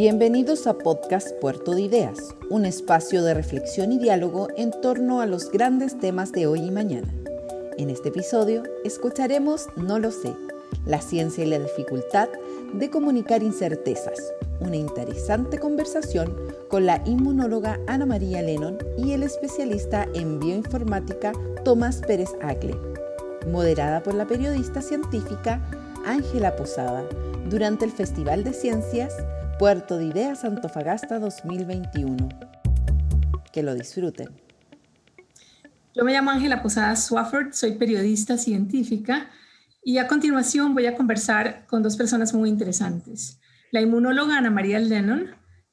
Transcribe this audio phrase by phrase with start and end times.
[0.00, 5.26] Bienvenidos a Podcast Puerto de Ideas, un espacio de reflexión y diálogo en torno a
[5.26, 7.12] los grandes temas de hoy y mañana.
[7.78, 10.36] En este episodio escucharemos No lo sé,
[10.86, 12.28] la ciencia y la dificultad
[12.74, 14.20] de comunicar incertezas,
[14.60, 16.32] una interesante conversación
[16.68, 21.32] con la inmunóloga Ana María Lennon y el especialista en bioinformática
[21.64, 22.76] Tomás Pérez Acle,
[23.50, 25.60] moderada por la periodista científica
[26.06, 27.02] Ángela Posada
[27.50, 29.12] durante el Festival de Ciencias
[29.58, 32.28] Puerto de Ideas Antofagasta 2021.
[33.52, 34.28] Que lo disfruten.
[35.96, 39.30] Yo me llamo Ángela Posada Swafford, soy periodista científica
[39.82, 43.40] y a continuación voy a conversar con dos personas muy interesantes,
[43.72, 45.26] la inmunóloga Ana María Lennon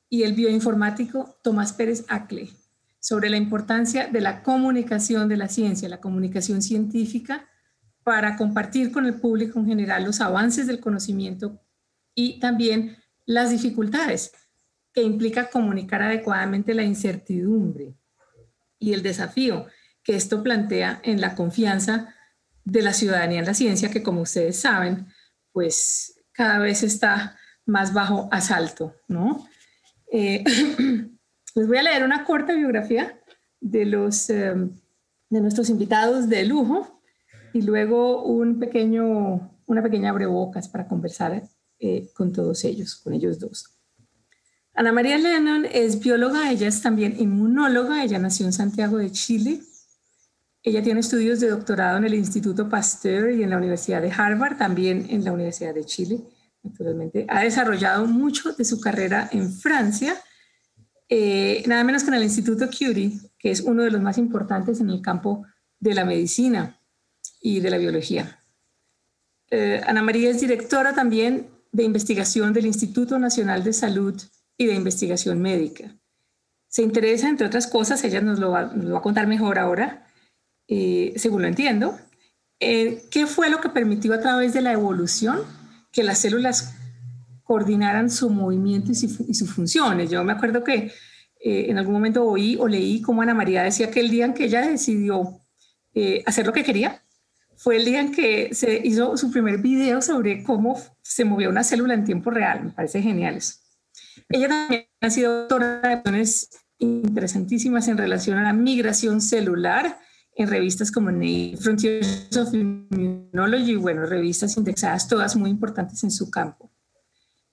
[0.10, 2.50] y el bioinformático Tomás Pérez Acle,
[3.00, 7.48] sobre la importancia de la comunicación de la ciencia, la comunicación científica,
[8.04, 11.62] para compartir con el público en general los avances del conocimiento
[12.16, 14.32] y también las dificultades
[14.94, 17.96] que implica comunicar adecuadamente la incertidumbre
[18.80, 19.68] y el desafío
[20.04, 22.14] que esto plantea en la confianza
[22.64, 25.08] de la ciudadanía en la ciencia, que como ustedes saben,
[25.52, 29.48] pues cada vez está más bajo asalto, ¿no?
[30.12, 30.44] Eh,
[31.56, 33.20] les voy a leer una corta biografía
[33.60, 34.76] de, los, em,
[35.30, 37.02] de nuestros invitados de lujo
[37.54, 41.44] y luego un pequeño, una pequeña abrebocas para conversar
[41.80, 43.76] eh, con todos ellos, con ellos dos.
[44.74, 49.62] Ana María Lennon es bióloga, ella es también inmunóloga, ella nació en Santiago de Chile.
[50.64, 54.58] Ella tiene estudios de doctorado en el Instituto Pasteur y en la Universidad de Harvard,
[54.58, 56.20] también en la Universidad de Chile,
[56.62, 57.26] naturalmente.
[57.30, 60.16] Ha desarrollado mucho de su carrera en Francia,
[61.08, 64.82] eh, nada menos que en el Instituto Curie, que es uno de los más importantes
[64.82, 65.46] en el campo
[65.80, 66.82] de la medicina
[67.40, 68.40] y de la biología.
[69.52, 74.22] Eh, Ana María es directora también de investigación del Instituto Nacional de Salud
[74.58, 75.94] y de Investigación Médica.
[76.68, 80.08] Se interesa, entre otras cosas, ella nos lo va, a contar mejor ahora,
[80.68, 81.98] eh, según lo entiendo,
[82.60, 85.40] qué fue lo que permitió a través de la evolución
[85.92, 86.76] que las células
[87.44, 90.10] coordinaran su movimiento y, sus funciones.
[90.10, 90.92] Yo me acuerdo que
[91.40, 94.34] eh, en algún momento oí o leí cómo Ana María decía que el día en
[94.34, 95.42] que ella decidió
[95.94, 97.05] eh, hacer lo que quería,
[97.58, 101.64] fue el día en que se hizo su primer video sobre cómo se movía una
[101.64, 102.66] célula en tiempo real.
[102.66, 103.56] Me parece genial eso.
[104.30, 110.00] Ella también ha sido autora de acciones interesantísimas en relación a la migración celular
[110.36, 116.30] en revistas como Nature, Frontiers of Immunology, bueno, revistas indexadas todas muy importantes en su
[116.30, 116.72] campo.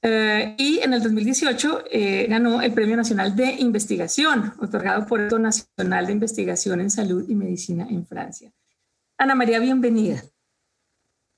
[0.05, 5.43] Eh, y en el 2018 eh, ganó el Premio Nacional de Investigación, otorgado por el
[5.43, 8.53] Nacional de Investigación en Salud y Medicina en Francia.
[9.23, 10.21] Ana María, bienvenida.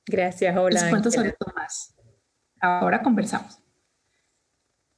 [0.06, 0.80] Gracias, hola.
[0.80, 1.94] Les cuento sobre Tomás.
[2.58, 3.58] Ahora conversamos.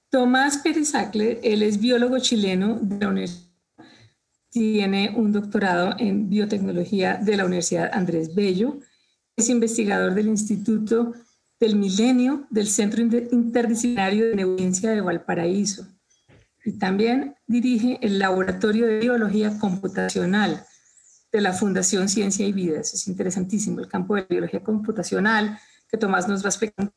[0.08, 3.50] Tomás Pérez Acle, él es biólogo chileno de la Universidad,
[4.50, 8.78] tiene un doctorado en biotecnología de la Universidad Andrés Bello,
[9.34, 11.12] es investigador del Instituto
[11.58, 15.88] del Milenio del Centro Interdisciplinario de Neurociencia de Valparaíso
[16.64, 20.64] y también dirige el Laboratorio de Biología Computacional
[21.32, 22.81] de la Fundación Ciencia y Vida.
[22.81, 26.92] es interesantísimo, el campo de biología computacional, que Tomás nos va a explicar.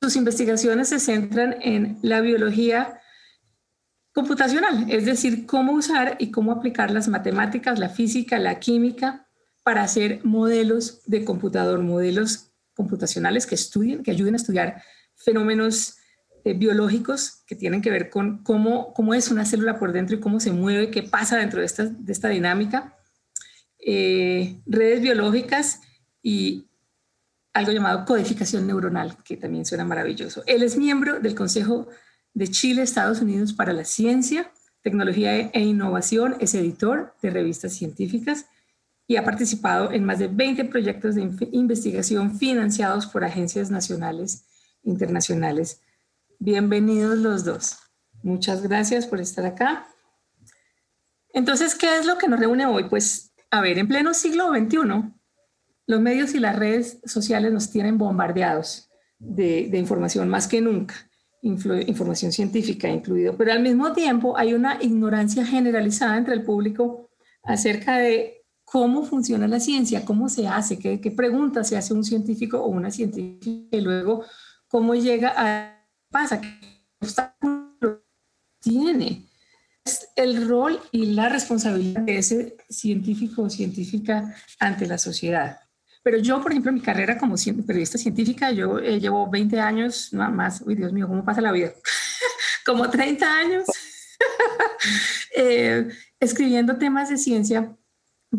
[0.00, 3.00] Sus investigaciones se centran en la biología
[4.12, 9.26] computacional, es decir, cómo usar y cómo aplicar las matemáticas, la física, la química
[9.62, 14.82] para hacer modelos de computador, modelos computacionales que estudien, que ayuden a estudiar
[15.16, 15.96] fenómenos
[16.44, 20.20] eh, biológicos que tienen que ver con cómo, cómo es una célula por dentro y
[20.20, 22.96] cómo se mueve, qué pasa dentro de esta, de esta dinámica.
[23.84, 25.80] Eh, redes biológicas
[26.22, 26.68] y
[27.52, 30.42] algo llamado codificación neuronal, que también suena maravilloso.
[30.46, 31.88] Él es miembro del Consejo
[32.32, 38.46] de Chile, Estados Unidos para la Ciencia, Tecnología e Innovación, es editor de revistas científicas
[39.06, 44.46] y ha participado en más de 20 proyectos de investigación financiados por agencias nacionales
[44.84, 45.80] e internacionales.
[46.38, 47.78] Bienvenidos los dos.
[48.22, 49.88] Muchas gracias por estar acá.
[51.32, 52.84] Entonces, ¿qué es lo que nos reúne hoy?
[52.84, 55.12] Pues a ver, en pleno siglo XXI,
[55.86, 58.88] los medios y las redes sociales nos tienen bombardeados
[59.18, 60.94] de, información más que nunca,
[61.42, 67.10] información científica incluido, pero al mismo tiempo hay una ignorancia generalizada entre el público
[67.42, 71.14] acerca de cómo funciona la ciencia, cómo se hace, qué, qué
[71.62, 74.24] se hace un científico o una científica y luego
[74.66, 76.48] cómo llega a pasa, qué
[78.60, 79.26] tiene
[80.16, 85.58] el rol y la responsabilidad de ese científico o científica ante la sociedad.
[86.02, 87.36] Pero yo, por ejemplo, en mi carrera como
[87.66, 91.52] periodista científica, yo eh, llevo 20 años, no más, uy Dios mío, ¿cómo pasa la
[91.52, 91.72] vida?
[92.66, 93.66] como 30 años,
[95.36, 95.88] eh,
[96.18, 97.76] escribiendo temas de ciencia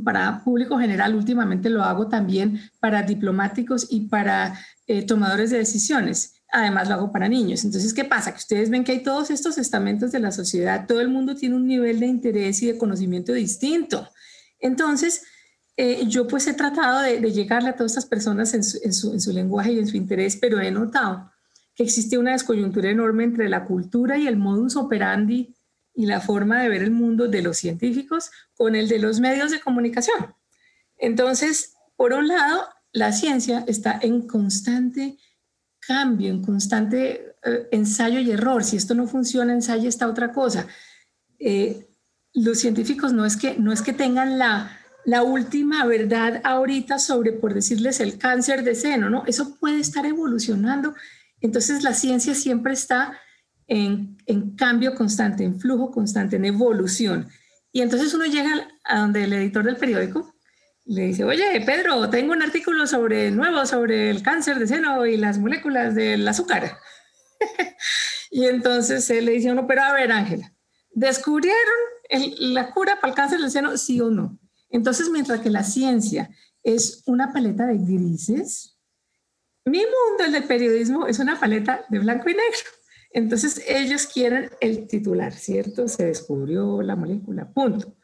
[0.03, 1.15] para público general.
[1.15, 6.32] Últimamente lo hago también para diplomáticos y para eh, tomadores de decisiones.
[6.55, 7.65] Además lo hago para niños.
[7.65, 8.31] Entonces, ¿qué pasa?
[8.31, 10.85] Que ustedes ven que hay todos estos estamentos de la sociedad.
[10.87, 14.07] Todo el mundo tiene un nivel de interés y de conocimiento distinto.
[14.59, 15.23] Entonces,
[15.75, 19.79] eh, yo pues he tratado de, llegarle a todas estas personas en su, lenguaje y
[19.79, 21.31] en su interés, pero he notado
[21.73, 25.55] que existe una descoyuntura enorme entre la cultura y el modus operandi
[25.95, 29.49] y la forma de ver el mundo de los científicos con el de los medios
[29.49, 30.35] de comunicación.
[30.99, 35.17] Entonces, por un lado, la ciencia está en constante
[35.87, 38.63] cambio, en constante eh, ensayo y error.
[38.63, 40.67] Si esto no funciona, ensaya esta otra cosa.
[41.39, 41.87] Eh,
[42.33, 47.33] los científicos no es que, no es que tengan la la última verdad ahorita sobre,
[47.33, 49.23] por decirles, el cáncer de seno, ¿no?
[49.27, 50.95] Eso puede estar evolucionando.
[51.41, 53.19] Entonces la ciencia siempre está
[53.67, 54.17] en,
[54.55, 57.27] cambio constante, en flujo constante, en evolución.
[57.71, 60.32] Y entonces uno llega a donde el editor del periódico
[60.85, 65.17] le dice, oye, Pedro, tengo un artículo sobre nuevo sobre el cáncer de seno y
[65.17, 66.77] las moléculas del azúcar.
[68.31, 70.53] y entonces él le dice uno, pero a ver, Ángela,
[70.91, 71.57] ¿descubrieron
[72.39, 74.37] la cura para el cáncer del seno, sí o no?
[74.69, 76.29] Entonces, mientras que la ciencia
[76.63, 78.77] es una paleta de grises,
[79.65, 82.69] mi mundo, el del periodismo, es una paleta de blanco y negro.
[83.11, 85.87] Entonces, ellos quieren el titular, ¿cierto?
[85.87, 87.95] Se descubrió la molécula, punto.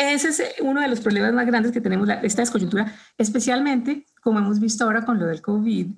[0.00, 4.58] Ese es uno de los problemas más grandes que tenemos, esta descoyuntura, especialmente, como hemos
[4.58, 5.88] visto ahora con lo del COVID,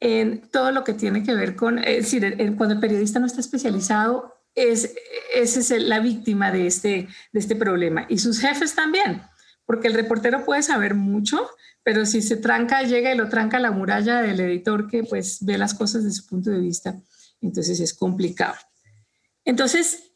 [0.00, 3.40] en todo lo que tiene que ver con, es decir, cuando el periodista no está
[3.40, 4.92] especializado es,
[5.32, 8.06] es la víctima de este, de este problema.
[8.08, 9.22] Y sus jefes también,
[9.66, 11.48] porque el reportero puede saber mucho,
[11.84, 15.58] pero si se tranca, llega y lo tranca la muralla del editor que pues ve
[15.58, 17.00] las cosas desde su punto de vista,
[17.40, 18.56] entonces es complicado.
[19.44, 20.11] Entonces,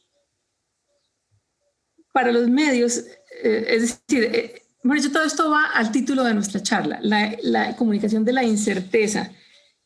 [2.17, 3.05] para los medios,
[3.43, 7.77] eh, es decir, eh, bueno, todo esto va al título de nuestra charla, la, la
[7.77, 9.31] comunicación de la incerteza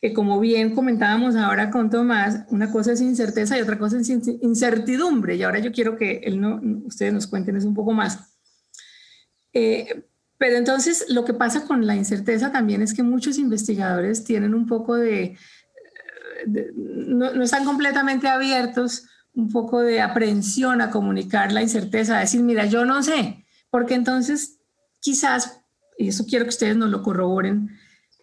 [0.01, 4.09] que como bien comentábamos ahora con Tomás, una cosa es incerteza y otra cosa es
[4.09, 5.35] incertidumbre.
[5.35, 8.39] Y ahora yo quiero que él no, ustedes nos cuenten eso un poco más.
[9.53, 10.05] Eh,
[10.39, 14.69] pero entonces lo que pasa con la incerteza también es que muchos investigadores tienen un
[14.69, 15.37] poco de,
[16.47, 22.43] no, no, están completamente abiertos, un poco de aprehensión a comunicar la incerteza, a decir,
[22.43, 24.61] mira, yo no sé, porque entonces
[25.01, 25.61] quizás,
[25.99, 27.71] y eso quiero que ustedes nos lo corroboren,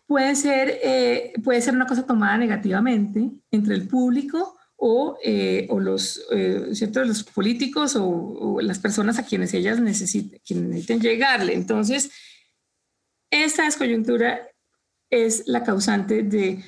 [0.05, 5.79] puede ser, eh, puede ser una cosa tomada negativamente entre el público o, eh, o
[5.79, 11.53] los, eh, los políticos o, las personas a quienes ellas necesiten, quienes necesiten llegarle.
[11.53, 12.09] Entonces,
[13.29, 14.47] esta descoyuntura
[15.09, 16.63] es la causante de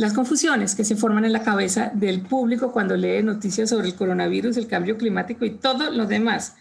[0.00, 3.94] las confusiones que se forman en la cabeza del público cuando lee noticias sobre el
[3.94, 6.56] coronavirus, el cambio climático y todo lo demás.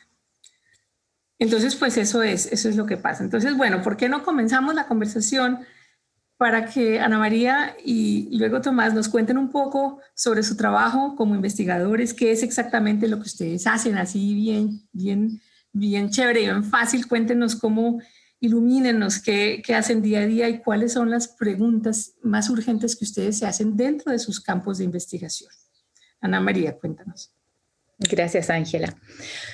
[1.40, 3.24] Entonces, pues eso es, eso es lo que pasa.
[3.24, 5.60] Entonces, bueno, ¿por qué no comenzamos la conversación?
[6.40, 11.36] para que Ana María y luego Tomás nos cuenten un poco sobre su trabajo como
[11.36, 15.42] investigadores, qué es exactamente lo que ustedes hacen, así bien, bien,
[15.74, 17.08] bien chévere, bien fácil.
[17.10, 18.00] Cuéntenos cómo,
[18.40, 23.06] ilumínenos qué, qué hacen día a día y cuáles son las preguntas más urgentes que
[23.06, 25.52] ustedes se hacen dentro de sus campos de investigación.
[26.22, 27.34] Ana María, cuéntanos.
[28.00, 28.96] Gracias, Ángela.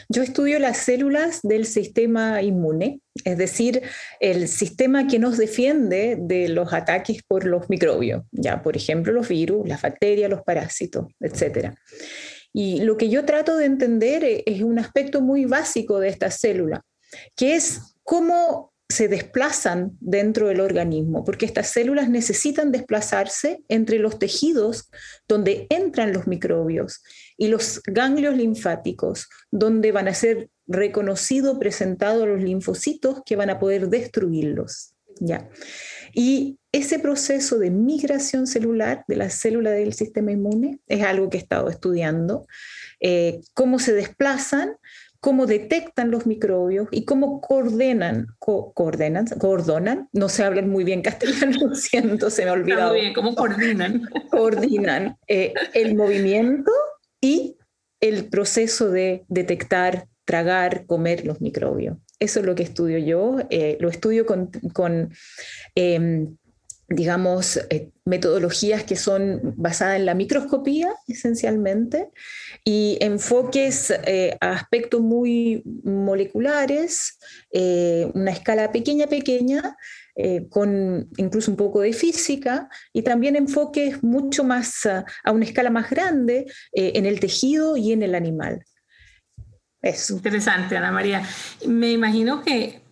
[0.08, 3.82] Yo estudio las células del sistema inmune, es decir,
[4.20, 9.30] el sistema que nos defiende de los ataques por los microbios, ya por ejemplo los
[9.30, 11.74] virus, las bacterias, los parásitos, etc.
[12.54, 16.86] Y lo que yo trato de entender es un aspecto muy básico de esta célula,
[17.36, 24.20] que es cómo se desplazan dentro del organismo, porque estas células necesitan desplazarse entre los
[24.20, 24.90] tejidos
[25.28, 27.02] donde entran los microbios
[27.38, 33.60] y los ganglios linfáticos, donde van a ser reconocidos, presentados los linfocitos que van a
[33.60, 34.94] poder destruirlos.
[35.20, 35.50] ¿ya?
[36.14, 41.38] Y ese proceso de migración celular de la célula del sistema inmune es algo que
[41.38, 42.48] he estado estudiando,
[43.00, 44.76] eh, cómo se desplazan,
[45.26, 51.74] cómo detectan los microbios y cómo coordenan, coordenan, coordonan, no se hablan muy bien castellano,
[51.74, 52.92] siento, se me ha olvidado.
[52.92, 54.04] Muy bien, ¿cómo coordinan?
[54.30, 56.72] Coordinan eh, el movimiento
[57.20, 57.58] y
[58.02, 61.98] el proceso de detectar, tragar, comer los microbios.
[62.20, 63.38] Eso es lo que estudio yo.
[63.50, 64.52] Eh, lo estudio con,
[65.74, 66.38] em,
[66.88, 72.10] digamos, eh, metodologías que son basadas en la microscopía, esencialmente,
[72.64, 77.18] y enfoques eh, a aspectos muy moleculares,
[77.52, 79.76] eh, una escala pequeña, pequeña,
[80.50, 85.90] con incluso un poco de física, y también enfoques mucho más a una escala más
[85.90, 88.64] grande en el tejido y en el animal.
[89.82, 91.22] Es interesante, Ana María.
[91.68, 92.85] Me imagino que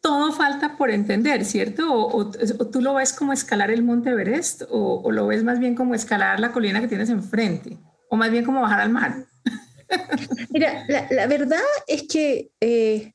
[0.00, 1.92] todo falta por entender, ¿cierto?
[1.92, 2.30] O,
[2.70, 6.40] tú lo ves como escalar el Monte Everest o, lo ves más bien como escalar
[6.40, 7.78] la colina que tienes enfrente
[8.08, 9.26] o más bien como bajar al mar.
[10.50, 13.12] Mira, la, verdad es que eh,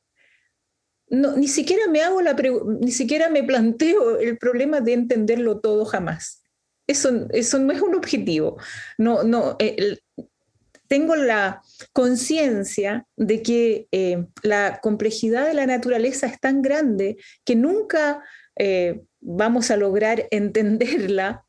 [1.10, 2.36] no, ni siquiera me hago la
[2.82, 6.44] ni siquiera me planteo el problema de entenderlo todo jamás.
[6.88, 8.58] Eso, eso no es un objetivo.
[8.98, 9.58] No, no,
[10.88, 11.62] tengo la
[11.94, 18.24] conciencia de que eh, la complejidad de la naturaleza es tan grande que nunca
[18.56, 21.46] eh, vamos a lograr entenderla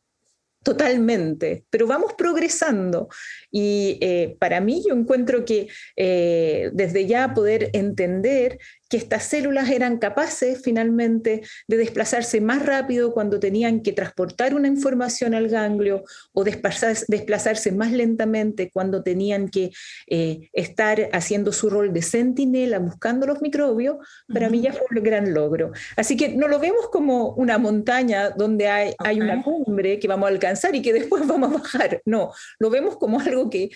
[0.63, 3.09] totalmente, pero vamos progresando.
[3.59, 8.59] Y eh, para mí yo encuentro que desde ya poder entender
[8.89, 14.69] que estas células eran capaces finalmente de desplazarse más rápido cuando tenían que transportar una
[14.69, 19.73] información al ganglio o desplazarse, más lentamente cuando tenían que
[20.07, 23.97] eh, estar haciendo su rol de sentinela buscando los microbios,
[24.33, 25.73] para mí ya fue un gran logro.
[25.97, 30.29] Así que no lo vemos como una montaña donde hay, hay una cumbre que vamos
[30.29, 32.03] a alcanzar y que después vamos a bajar.
[32.05, 33.71] No, lo vemos como algo que,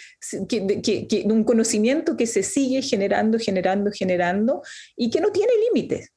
[0.49, 4.63] que, que un conocimiento que se sigue generando, generando, generando
[4.97, 6.13] y que no tiene límites.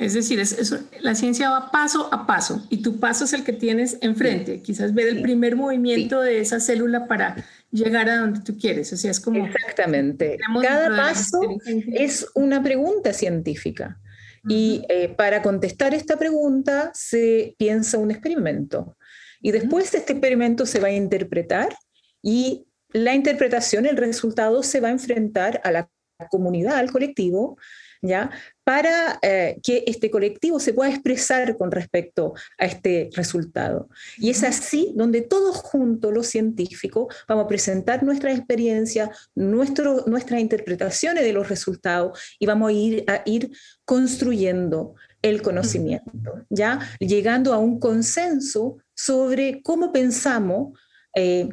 [0.00, 3.52] Es decir, es, la ciencia va paso a paso y tu paso es el que
[3.52, 4.62] tienes enfrente.
[4.62, 8.90] Quizás ver el primer movimiento de esa célula para llegar a donde tú quieres.
[8.94, 9.44] O sea, es como...
[9.44, 10.38] Exactamente.
[10.62, 11.38] Cada paso
[11.92, 14.00] es una pregunta científica.
[14.48, 18.96] Y eh, para contestar esta pregunta se piensa un experimento.
[19.42, 21.68] Y después de este experimento se va a interpretar
[22.22, 25.90] y la interpretación, el resultado se va a enfrentar a la
[26.28, 27.56] comunidad, al colectivo,
[28.02, 28.30] ¿ya?
[28.64, 33.88] para eh, que este colectivo se pueda expresar con respecto a este resultado.
[34.18, 40.40] Y es así donde todos juntos, los científicos, vamos a presentar nuestra experiencia, nuestro, nuestras
[40.40, 43.50] interpretaciones de los resultados y vamos a ir, a ir
[43.84, 46.80] construyendo el conocimiento, ¿ya?
[46.98, 50.78] llegando a un consenso sobre cómo pensamos
[51.14, 51.48] eh,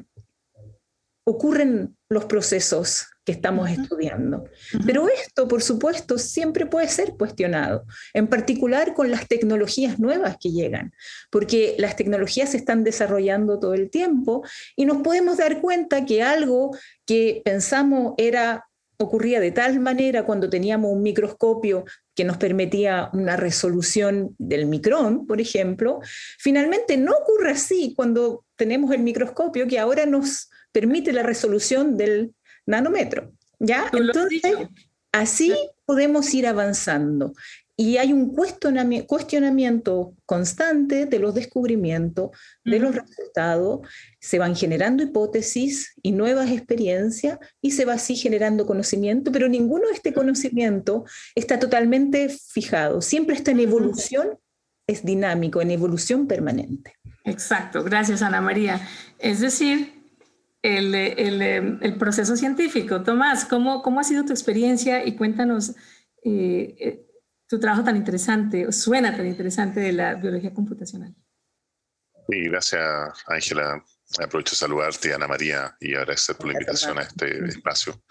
[1.29, 4.45] ocurren los procesos que estamos estudiando.
[4.85, 10.51] Pero esto, por supuesto, siempre puede ser cuestionado, en particular con las tecnologías nuevas que
[10.51, 10.93] llegan,
[11.29, 14.45] porque las tecnologías se están desarrollando todo el tiempo
[14.77, 16.71] y nos podemos dar cuenta que algo
[17.05, 18.66] que pensamos era
[18.97, 21.85] ocurría de tal manera cuando teníamos un microscopio
[22.15, 25.99] que nos permitía una resolución del micrón, por ejemplo,
[26.39, 32.33] finalmente no ocurre así cuando tenemos el microscopio que ahora nos permite la resolución del
[32.65, 33.31] nanómetro.
[33.59, 33.89] ¿Ya?
[33.93, 34.41] Entonces,
[35.11, 35.53] así
[35.85, 37.33] podemos ir avanzando.
[37.79, 42.31] Y hay un cuestionamiento constante de los descubrimientos,
[42.65, 43.87] de los resultados,
[44.19, 49.87] se van generando hipótesis y nuevas experiencias y se va así generando conocimiento, pero ninguno
[49.89, 51.05] de este conocimiento
[51.35, 54.39] está totalmente fijado, siempre está en evolución,
[54.87, 56.95] es dinámico, en evolución permanente.
[57.25, 58.81] Exacto, gracias Ana María.
[59.19, 59.93] Es decir,
[60.63, 61.41] el, el,
[61.81, 63.03] el, proceso científico.
[63.03, 65.05] Tomás, ¿cómo, ¿cómo ha sido tu experiencia?
[65.05, 65.75] Y cuéntanos
[66.23, 67.06] eh, eh,
[67.47, 71.15] tu trabajo tan interesante, suena tan interesante de la biología computacional.
[72.29, 72.83] Sí, gracias
[73.27, 73.83] Ángela.
[74.23, 78.01] Aprovecho de saludarte, Ana María, y agradecer por la invitación a este espacio.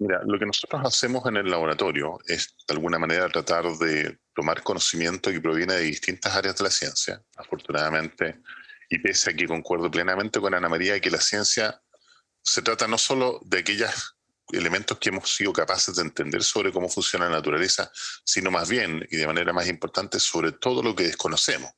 [0.00, 4.62] Mira, lo que nosotros hacemos en el laboratorio es de alguna manera tratar de tomar
[4.62, 7.22] conocimiento que proviene de distintas áreas de la ciencia.
[7.36, 8.40] Afortunadamente,
[8.88, 11.80] y pese a que concuerdo plenamente con Ana María que la ciencia
[12.42, 14.16] se trata no solo de aquellos
[14.52, 17.90] elementos que hemos sido capaces de entender sobre cómo funciona la naturaleza,
[18.24, 21.70] sino más bien, y de manera más importante, sobre todo lo que desconocemos.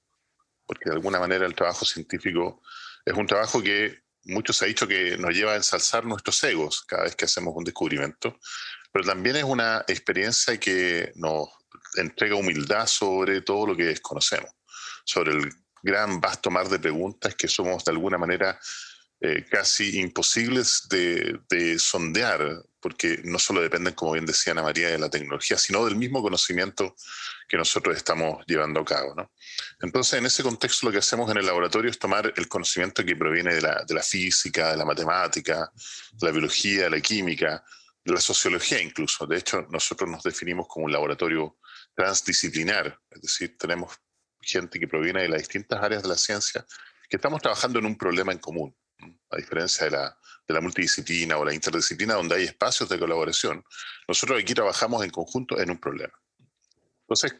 [0.67, 2.63] Porque de alguna manera el trabajo científico
[3.05, 7.05] es un trabajo que muchos ha dicho que nos lleva a ensalzar nuestros egos cada
[7.05, 8.39] vez que hacemos un descubrimiento,
[8.93, 11.49] pero también es una experiencia que nos
[11.97, 14.51] entrega humildad sobre todo lo que desconocemos,
[15.05, 15.53] sobre el
[15.83, 18.59] gran vasto mar de preguntas que somos de alguna manera
[19.25, 24.99] eh, casi imposibles de, sondear, porque no solo dependen, como bien decía Ana María, de
[24.99, 26.97] la tecnología, sino del mismo conocimiento
[27.49, 29.15] que nosotros estamos llevando a cabo.
[29.15, 29.31] ¿no?
[29.81, 33.15] Entonces, en ese contexto, lo que hacemos en el laboratorio es tomar el conocimiento que
[33.15, 35.71] proviene de la, de la física, de la matemática,
[36.15, 37.65] de la biología, de la química,
[38.05, 39.25] de la sociología incluso.
[39.25, 41.59] De hecho, nosotros nos definimos como un laboratorio
[41.95, 43.93] transdisciplinar, es decir, tenemos
[44.41, 46.67] gente que proviene de las distintas áreas de la ciencia,
[47.09, 48.75] que estamos trabajando en un problema en común,
[49.31, 53.65] a diferencia de la, de la multidisciplina o la interdisciplina, donde hay espacios de colaboración.
[54.09, 56.15] Nosotros aquí trabajamos en conjunto en un problema.
[57.03, 57.35] Entonces,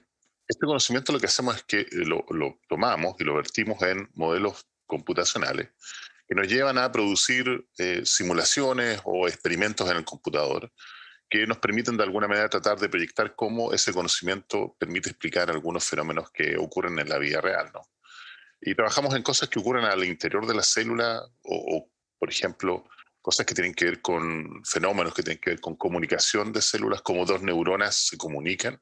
[0.49, 4.67] este conocimiento lo que hacemos es que lo, lo tomamos y lo vertimos en modelos
[4.87, 5.71] computacionales
[6.29, 10.73] que nos llevan a producir eh, simulaciones o experimentos en el computador
[11.29, 15.85] que nos permiten de alguna manera tratar de proyectar cómo ese conocimiento permite explicar algunos
[15.85, 17.71] fenómenos que ocurren en la vida real.
[17.73, 17.81] ¿no?
[18.65, 22.89] Y trabajamos en cosas que ocurren al interior de la célula o, por ejemplo,
[23.21, 27.03] cosas que tienen que ver con fenómenos que tienen que ver con comunicación de células,
[27.03, 28.81] como dos neuronas se comunican.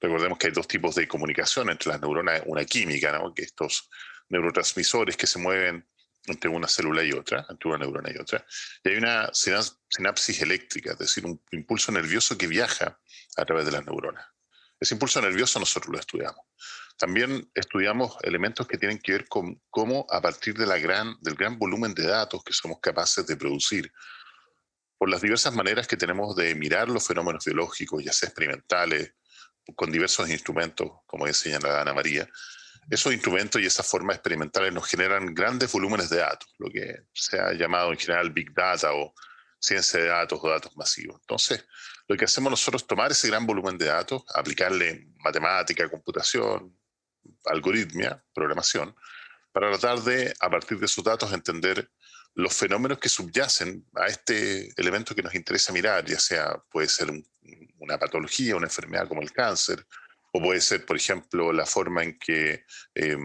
[0.00, 3.32] Recordemos que hay dos tipos de comunicación entre las neuronas, una química, ¿no?
[3.32, 3.88] que estos
[4.30, 5.88] neurotransmisores que se mueven
[6.26, 8.44] entre una célula y otra, entre una neurona y otra.
[8.82, 12.98] Y hay una sinapsis eléctrica, es decir, un impulso nervioso que viaja
[13.36, 14.26] a través de las neuronas.
[14.80, 16.44] Ese impulso nervioso nosotros lo estudiamos.
[16.96, 21.34] También estudiamos elementos que tienen que ver con cómo a partir de la gran, del
[21.34, 23.92] gran volumen de datos que somos capaces de producir,
[24.96, 29.12] por las diversas maneras que tenemos de mirar los fenómenos biológicos, ya sea experimentales,
[29.74, 32.28] con diversos instrumentos, como decía Ana María,
[32.90, 37.40] esos instrumentos y esas formas experimentales nos generan grandes volúmenes de datos, lo que se
[37.40, 39.14] ha llamado en general Big Data o
[39.58, 41.18] ciencia de datos o datos masivos.
[41.20, 41.64] Entonces,
[42.06, 46.78] lo que hacemos nosotros es tomar ese gran volumen de datos, aplicarle matemática, computación,
[47.44, 48.94] algoritmia, programación,
[49.52, 51.88] para tratar de, a partir de esos datos, entender
[52.34, 57.08] los fenómenos que subyacen a este elemento que nos interesa mirar, ya sea puede ser
[57.78, 59.86] una patología, una enfermedad como el cáncer,
[60.32, 62.64] o puede ser, por ejemplo, la forma en que
[62.94, 63.16] eh,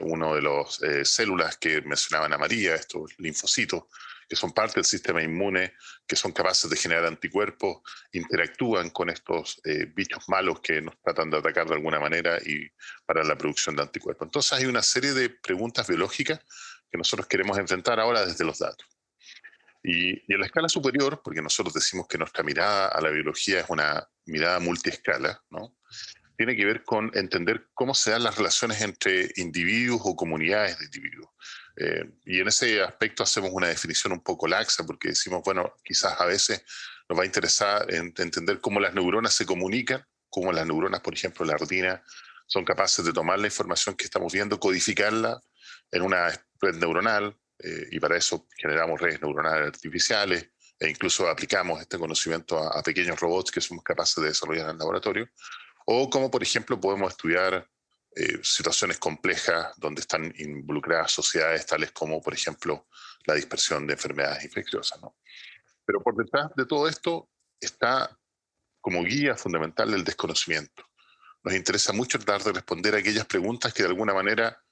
[0.00, 3.82] uno de las eh, células que mencionaban a María, estos linfocitos,
[4.28, 5.74] que son parte del sistema inmune,
[6.06, 11.30] que son capaces de generar anticuerpos, interactúan con estos eh, bichos malos que nos tratan
[11.30, 12.68] de atacar de alguna manera y
[13.06, 14.26] para la producción de anticuerpos.
[14.26, 16.40] Entonces hay una serie de preguntas biológicas
[16.90, 18.86] que nosotros queremos enfrentar ahora desde los datos.
[19.82, 23.66] Y, en la escala superior, porque nosotros decimos que nuestra mirada a la biología es
[23.68, 25.76] una mirada multiescala, ¿no?
[26.36, 30.86] tiene que ver con entender cómo se dan las relaciones entre individuos o comunidades de
[30.86, 31.30] individuos.
[31.76, 36.20] Eh, y en ese aspecto hacemos una definición un poco laxa porque decimos, bueno, quizás
[36.20, 36.64] a veces
[37.08, 41.44] nos va a interesar entender cómo las neuronas se comunican, cómo las neuronas, por ejemplo,
[41.44, 42.02] la retina,
[42.46, 45.40] son capaces de tomar la información que estamos viendo, codificarla
[45.90, 46.28] en una
[46.60, 52.58] red neuronal, eh, y para eso generamos redes neuronales artificiales e incluso aplicamos este conocimiento
[52.58, 55.28] a, a pequeños robots que somos capaces de desarrollar en el laboratorio.
[55.86, 57.68] O como por ejemplo podemos estudiar
[58.16, 62.86] eh, situaciones complejas donde están involucradas sociedades tales como por ejemplo
[63.26, 65.00] la dispersión de enfermedades infecciosas.
[65.02, 65.16] ¿no?
[65.84, 67.28] Pero por detrás de todo esto
[67.60, 68.16] está
[68.80, 70.84] como guía fundamental el desconocimiento.
[71.42, 74.62] Nos interesa mucho tratar de responder a aquellas preguntas que de alguna manera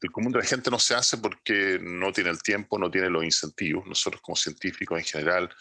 [0.00, 3.08] el común de la gente no se hace porque no tiene el tiempo, no tiene
[3.08, 3.86] los incentivos.
[3.86, 5.54] Nosotros como científicos en general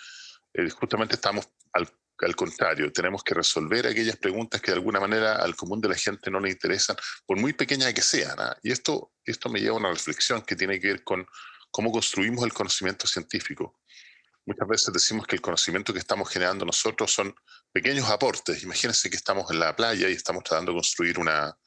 [0.53, 1.87] eh, justamente estamos al
[2.21, 5.95] al contrario, tenemos que resolver aquellas preguntas que de alguna manera al común de la
[5.95, 6.95] gente no le interesan,
[7.25, 8.39] por muy pequeñas que sean.
[8.39, 8.57] ¿ah?
[8.61, 11.25] Y esto, esto me lleva a una reflexión que tiene que ver con
[11.71, 13.79] cómo construimos el conocimiento científico.
[14.45, 17.33] Muchas veces decimos que el conocimiento que estamos generando nosotros son
[17.71, 18.61] pequeños aportes.
[18.63, 21.57] Imagínense que estamos en la playa y estamos tratando de construir una,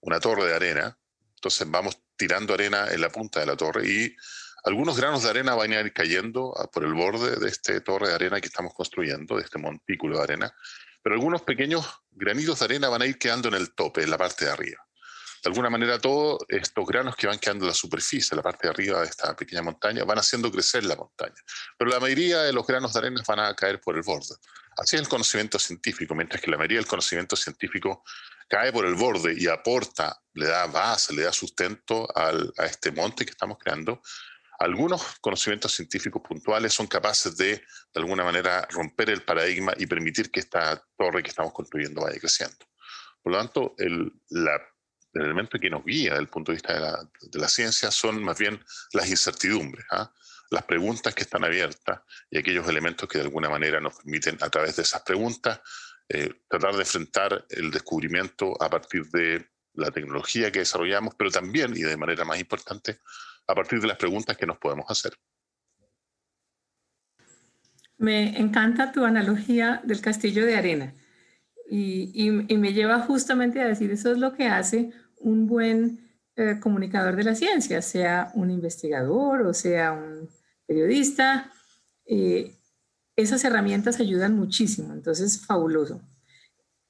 [0.00, 0.98] una torre de arena.
[1.34, 4.16] Entonces vamos tirando arena en la punta de la torre y
[4.64, 8.08] algunos granos de arena van a ir cayendo ah, por el borde de este torre
[8.08, 10.54] de arena que estamos construyendo, de este montículo de arena,
[11.02, 14.16] pero algunos pequeños granitos de arena van a ir quedando en el tope, en la
[14.16, 14.84] parte de arriba.
[15.44, 18.66] De alguna manera, todos estos granos que van quedando en la superficie, en la parte
[18.66, 21.36] de arriba de esta pequeña montaña, van haciendo crecer la montaña.
[21.76, 24.34] Pero la mayoría de los granos de arena van a caer por el borde.
[24.78, 28.02] Así es el conocimiento científico, mientras que la mayoría del conocimiento científico
[28.48, 32.90] cae por el borde y aporta, le da base, le da sustento al, a este
[32.90, 34.00] monte que estamos creando,
[34.58, 37.64] algunos conocimientos científicos puntuales son capaces de, de
[37.94, 42.64] alguna manera, romper el paradigma y permitir que esta torre que estamos construyendo vaya creciendo.
[43.22, 44.12] Por lo tanto, el,
[45.14, 48.62] elemento que nos guía desde el punto de vista de la, ciencia son más bien
[48.92, 50.12] las incertidumbres, ¿ah?
[50.50, 54.50] las preguntas que están abiertas y aquellos elementos que de alguna manera nos permiten, a
[54.50, 55.60] través de esas preguntas,
[56.08, 61.72] eh, tratar de enfrentar el descubrimiento a partir de la tecnología que desarrollamos, pero también,
[61.76, 63.00] y de manera más importante,
[63.46, 65.14] a partir de las preguntas que nos podemos hacer.
[67.96, 70.94] Me encanta tu analogía del castillo de arena
[71.70, 77.16] y, me lleva justamente a decir, eso es lo que hace un buen eh, comunicador
[77.16, 80.28] de la ciencia, sea un investigador o sea un
[80.66, 81.50] periodista.
[82.06, 82.56] Eh,
[83.16, 86.02] esas herramientas ayudan muchísimo, entonces fabuloso.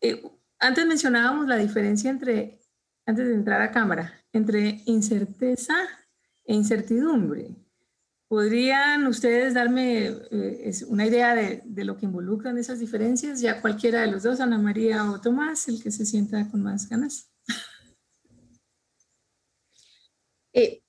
[0.00, 0.22] Eh,
[0.58, 2.60] antes mencionábamos la diferencia entre
[3.06, 5.76] antes de entrar a cámara, entre incerteza
[6.44, 7.50] e incertidumbre.
[8.28, 13.40] ¿Podrían ustedes darme eh, una idea de, de, lo que involucran esas diferencias?
[13.40, 16.88] Ya cualquiera de los dos, Ana María o Tomás, el que se sienta con más
[16.88, 17.30] ganas.
[20.54, 20.82] Eh,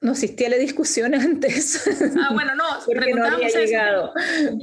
[0.00, 1.86] no existía la discusión antes.
[2.22, 4.12] Ah, bueno, no, porque no había llegado.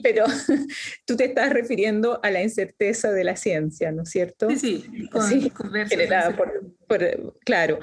[0.01, 0.25] Pero
[1.05, 4.49] tú te estás refiriendo a la incerteza de la ciencia, ¿no es cierto?
[4.49, 5.51] Sí, sí, sí
[5.89, 7.79] generada por, claro.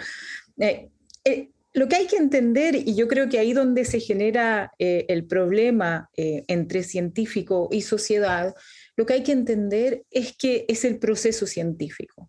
[0.58, 0.90] Eh,
[1.24, 5.06] eh, lo que hay que entender, y yo creo que ahí donde se genera eh,
[5.08, 8.54] el problema entre científico y sociedad,
[8.96, 12.28] lo que hay que entender es que es el proceso científico.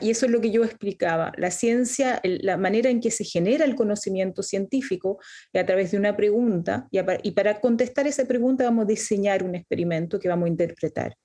[0.00, 1.32] Y eso es lo que yo explicaba.
[1.36, 5.18] La ciencia, la manera en que se genera el conocimiento científico
[5.52, 9.54] es a través de una pregunta, y, para contestar esa pregunta vamos a diseñar un
[9.54, 11.16] experimento que vamos a interpretar.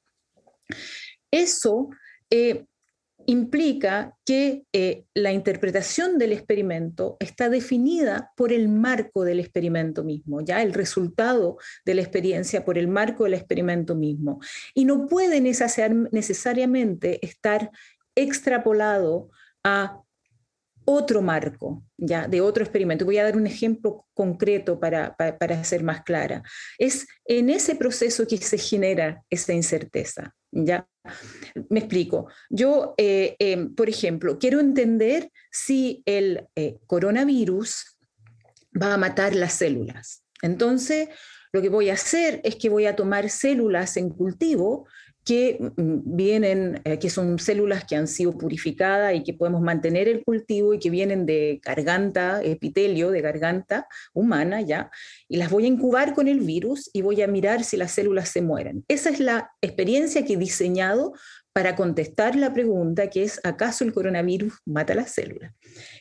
[1.30, 1.90] Eso
[2.30, 2.66] eh,
[3.30, 10.42] implica que eh, la interpretación del experimento está definida por el marco del experimento mismo,
[10.42, 14.40] ya el resultado de la experiencia por el marco del experimento mismo.
[14.74, 17.70] Y no puede necesariamente estar
[18.16, 19.30] extrapolado
[19.64, 20.02] a
[20.86, 23.06] otro marco, ya, de otro experimento.
[23.06, 26.42] Voy a dar un ejemplo concreto para, para, ser más clara.
[26.80, 30.88] Es en ese proceso que se genera esa incerteza, ya.
[31.70, 32.28] Me explico.
[32.50, 37.98] Yo, eh, em, por ejemplo, quiero entender si el eh, coronavirus
[38.82, 40.24] va a matar las células.
[40.42, 41.10] Entonces,
[41.52, 44.88] lo que voy a hacer es que voy a tomar células en cultivo
[45.26, 50.08] que mm, vienen, eh, que son células que han sido purificadas y que podemos mantener
[50.08, 54.92] el cultivo y que vienen de garganta, epitelio de garganta humana, ¿ya?
[55.28, 58.30] Y las voy a incubar con el virus y voy a mirar si las células
[58.30, 58.84] se mueren.
[58.88, 61.14] Esa es la experiencia que he diseñado
[61.54, 65.54] para contestar la pregunta que es, ¿acaso el coronavirus mata las células?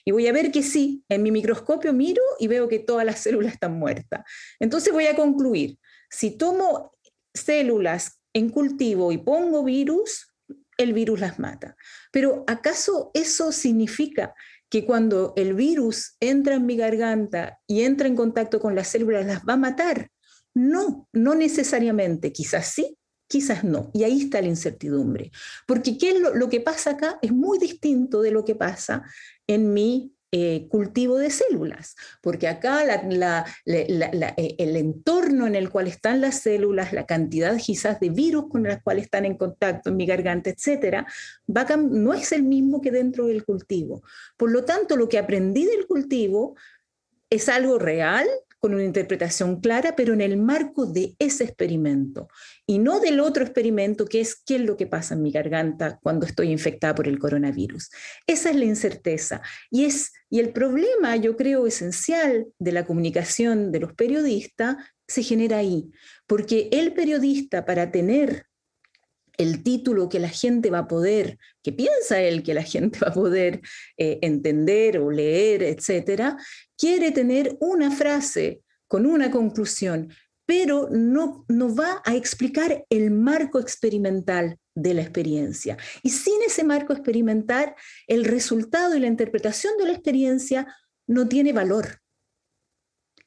[0.05, 3.19] Y voy a ver que sí, en mi microscopio miro y veo que todas las
[3.21, 4.23] células están muertas.
[4.61, 5.77] Entonces voy a concluir,
[6.11, 6.93] si tomo
[7.35, 10.35] células en cultivo y pongo virus,
[10.77, 11.77] el virus las mata.
[12.13, 14.35] Pero ¿acaso eso significa
[14.71, 19.27] que cuando el virus entra en mi garganta y entra en contacto con las células
[19.27, 20.11] las va a matar?
[20.55, 22.33] No, no necesariamente.
[22.33, 22.99] Quizás sí,
[23.29, 23.91] quizás no.
[23.95, 25.31] Y ahí está la incertidumbre.
[25.67, 29.03] Porque ¿qué lo, lo, que pasa acá es muy distinto de lo que pasa
[29.47, 36.21] en mi eh, cultivo de células, porque acá eh, el entorno en el cual están
[36.21, 40.05] las células, la cantidad quizás de virus con las cuales están en contacto en mi
[40.05, 41.07] garganta, etcétera,
[41.47, 44.03] no es el mismo que dentro del cultivo.
[44.37, 46.57] Por lo tanto, lo que aprendí del cultivo
[47.31, 48.27] es algo real,
[48.61, 52.29] con una interpretación clara, pero en el marco de ese experimento
[52.67, 55.99] y no del otro experimento que es qué es lo que pasa en mi garganta
[56.03, 57.91] cuando estoy infectada por el coronavirus.
[58.27, 63.73] Esa es la incerteza y es y el problema, yo creo, esencial de la comunicación
[63.73, 65.91] de los periodistas se genera ahí,
[66.27, 68.45] porque el periodista para tener
[69.39, 73.09] el título que la gente va a poder, que piensa él que la gente va
[73.09, 73.61] a poder
[73.97, 76.37] eh, entender o leer, etcétera,
[76.79, 80.11] quiere tener una frase con una conclusión,
[80.47, 85.77] pero no, no va a explicar el marco experimental de la experiencia.
[86.03, 87.75] Y sin ese marco experimental,
[88.07, 90.75] el resultado y la interpretación de la experiencia
[91.07, 92.01] no tiene valor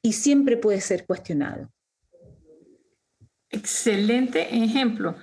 [0.02, 1.70] y siempre puede ser cuestionado.
[3.50, 5.14] Excelente ejemplo.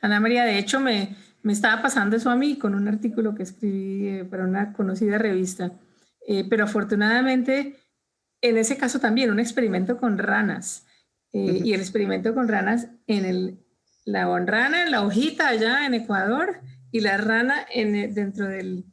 [0.00, 3.42] Ana María, de hecho, me, me estaba pasando eso a mí con un artículo que
[3.42, 5.72] escribí eh, para una conocida revista,
[6.26, 7.76] eh, pero afortunadamente,
[8.40, 10.86] en ese caso también, un experimento con ranas.
[11.32, 13.58] Eh, y el experimento con ranas en el,
[14.04, 18.84] la rana en la hojita allá en Ecuador y la rana en, dentro del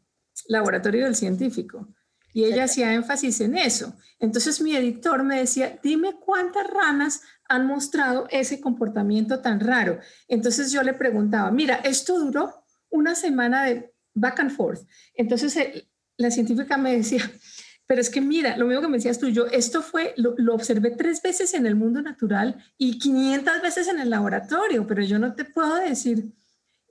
[0.47, 1.87] laboratorio del científico.
[2.31, 3.93] Y ella hacía énfasis en eso.
[4.19, 9.99] Entonces mi editor me decía, dime cuántas ranas han mostrado ese comportamiento tan raro.
[10.27, 14.81] Entonces yo le preguntaba, mira, esto duró una semana de back and forth.
[15.15, 17.29] Entonces eh, la científica me decía,
[17.87, 20.53] pero es que mira, lo mismo que me decías tú, yo esto fue, lo, lo,
[20.53, 25.17] observé tres veces en el mundo natural y 500 veces en el laboratorio, pero yo
[25.17, 26.31] no te puedo decir.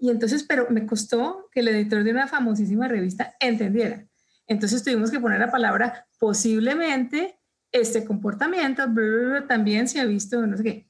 [0.00, 4.06] Y entonces, pero me costó que el editor de una famosísima revista entendiera.
[4.46, 7.38] Entonces tuvimos que poner la palabra posiblemente
[7.72, 8.82] este comportamiento
[9.46, 10.88] también se ha visto, no sé qué.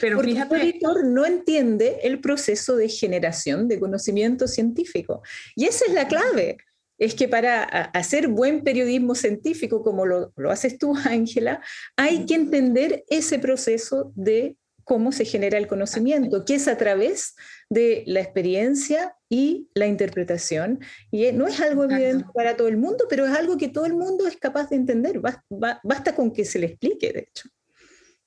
[0.00, 5.22] Pero Porque fíjate, el editor no entiende el proceso de generación de conocimiento científico.
[5.56, 6.58] Y esa es la clave.
[6.98, 11.62] Es que para hacer buen periodismo científico, como lo, lo haces tú, Ángela,
[11.96, 14.56] hay que entender ese proceso de
[14.88, 17.36] cómo se genera el conocimiento, que es a través
[17.68, 20.80] de la experiencia y la interpretación.
[21.10, 23.92] Y no es algo evidente para todo el mundo, pero es algo que todo el
[23.92, 25.20] mundo es capaz de entender.
[25.50, 27.50] Basta, con que se le explique, de hecho.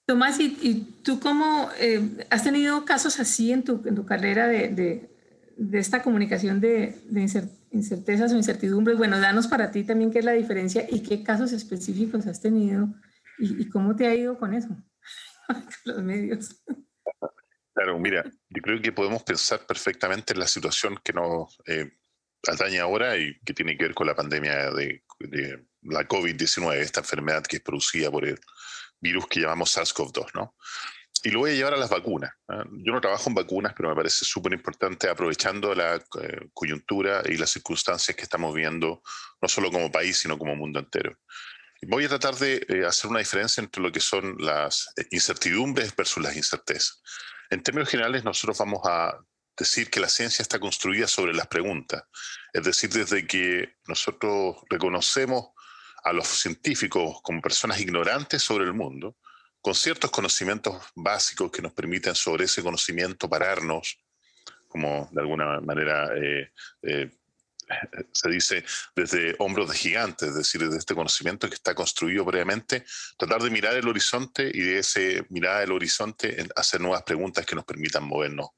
[0.05, 5.09] Tomás, ¿y, tú cómo eh, has tenido casos así en tu, en tu carrera de,
[5.57, 7.23] de, esta comunicación de, de
[7.71, 8.97] incertezas o incertidumbres?
[8.97, 12.93] Bueno, danos para ti también qué es la diferencia y qué casos específicos has tenido
[13.39, 14.69] y, y cómo te ha ido con eso,
[15.85, 16.61] los medios.
[17.73, 21.97] Claro, mira, yo creo que podemos pensar perfectamente en la situación que nos eh,
[22.47, 25.03] atañe ahora y que tiene que ver con la pandemia de,
[25.83, 28.39] la COVID-19, esta enfermedad que es producida por el
[28.99, 30.55] virus que llamamos SARS-CoV-2, ¿no?
[31.23, 32.31] Y lo voy a llevar a las vacunas.
[32.47, 32.63] ¿ah?
[32.71, 37.37] Yo no trabajo en vacunas, pero me parece súper importante aprovechando la eh, coyuntura y
[37.37, 39.01] las circunstancias que estamos viendo,
[39.41, 41.15] no solo como país, sino como mundo entero.
[41.83, 46.23] Voy a tratar de eh, hacer una diferencia entre lo que son las incertidumbres versus
[46.23, 47.01] las incertezas.
[47.49, 49.17] En términos generales, nosotros vamos a
[49.57, 52.03] decir que la ciencia está construida sobre las preguntas.
[52.53, 55.49] Es decir, desde que nosotros reconocemos
[56.03, 59.17] a los científicos como personas ignorantes sobre el mundo,
[59.61, 63.97] con ciertos conocimientos básicos que nos permiten sobre ese conocimiento pararnos,
[64.67, 67.11] como de alguna manera eh, eh,
[68.11, 72.85] se dice desde hombros de gigantes, es decir, desde este conocimiento que está construido previamente,
[73.17, 77.55] tratar de mirar el horizonte y de ese mirar el horizonte hacer nuevas preguntas que
[77.55, 78.49] nos permitan movernos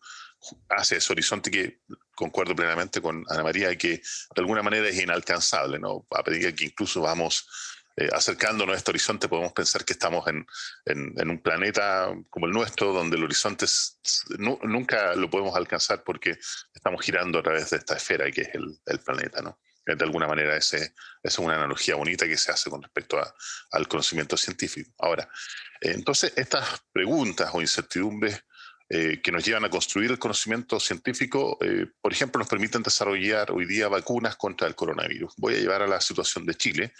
[0.70, 1.80] hacia ese horizonte que
[2.16, 4.02] concuerdo plenamente con Ana María, que de
[4.38, 6.06] alguna manera es inalcanzable, ¿no?
[6.12, 7.48] A pedir que incluso vamos
[7.96, 10.46] eh, acercándonos a este horizonte podemos pensar que estamos en,
[11.30, 13.68] un planeta como el nuestro, donde el horizonte
[14.40, 16.40] nunca lo podemos alcanzar porque
[16.74, 19.60] estamos girando a través de esta esfera que es el, planeta, ¿no?
[19.86, 20.78] De alguna manera esa
[21.22, 23.22] es una analogía bonita que se hace con respecto
[23.72, 24.92] al conocimiento científico.
[24.98, 25.30] Ahora,
[25.82, 28.44] eh, entonces estas preguntas o incertidumbres
[28.90, 31.60] eh, que nos llevan a construir el conocimiento científico,
[32.02, 35.34] por ejemplo, nos permiten desarrollar hoy día vacunas contra el coronavirus.
[35.38, 36.94] Voy a llevar a la situación de Chile,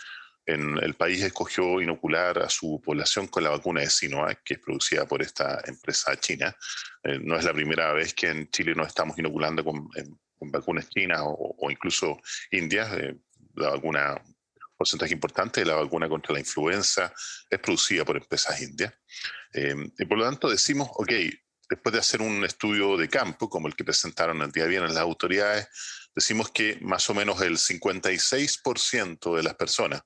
[0.46, 4.60] en el país escogió inocular a su población con la vacuna de Sinovac, que es
[4.60, 6.56] producida por esta empresa china.
[7.04, 9.90] Eh, no es la primera vez que en Chile nos estamos inoculando con,
[10.46, 12.20] vacunas chinas o, incluso
[12.52, 12.92] indias.
[12.98, 13.16] Eh,
[13.56, 14.22] la vacuna,
[14.76, 17.14] porcentaje importante de la vacuna contra la influenza
[17.50, 18.94] es producida por empresas indias.
[19.54, 21.12] Eh, y por lo tanto decimos, ok,
[21.70, 25.04] después de hacer un estudio de campo, como el que presentaron el día viernes las
[25.04, 25.70] autoridades,
[26.14, 30.04] decimos que más o menos el 56% de las personas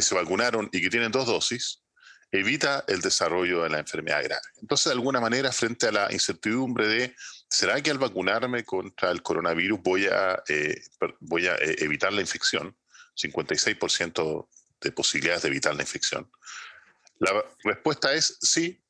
[0.00, 1.82] que se vacunaron y que tienen dos dosis,
[2.32, 4.46] evita el desarrollo de la enfermedad grave.
[4.62, 7.14] Entonces, de alguna manera, frente a la incertidumbre de,
[7.48, 10.80] ¿será que al vacunarme contra el coronavirus voy a, eh,
[11.20, 12.74] voy a eh, evitar la infección?
[13.14, 14.48] 56%
[14.80, 16.30] de posibilidades de evitar la infección.
[17.18, 18.82] La respuesta es sí,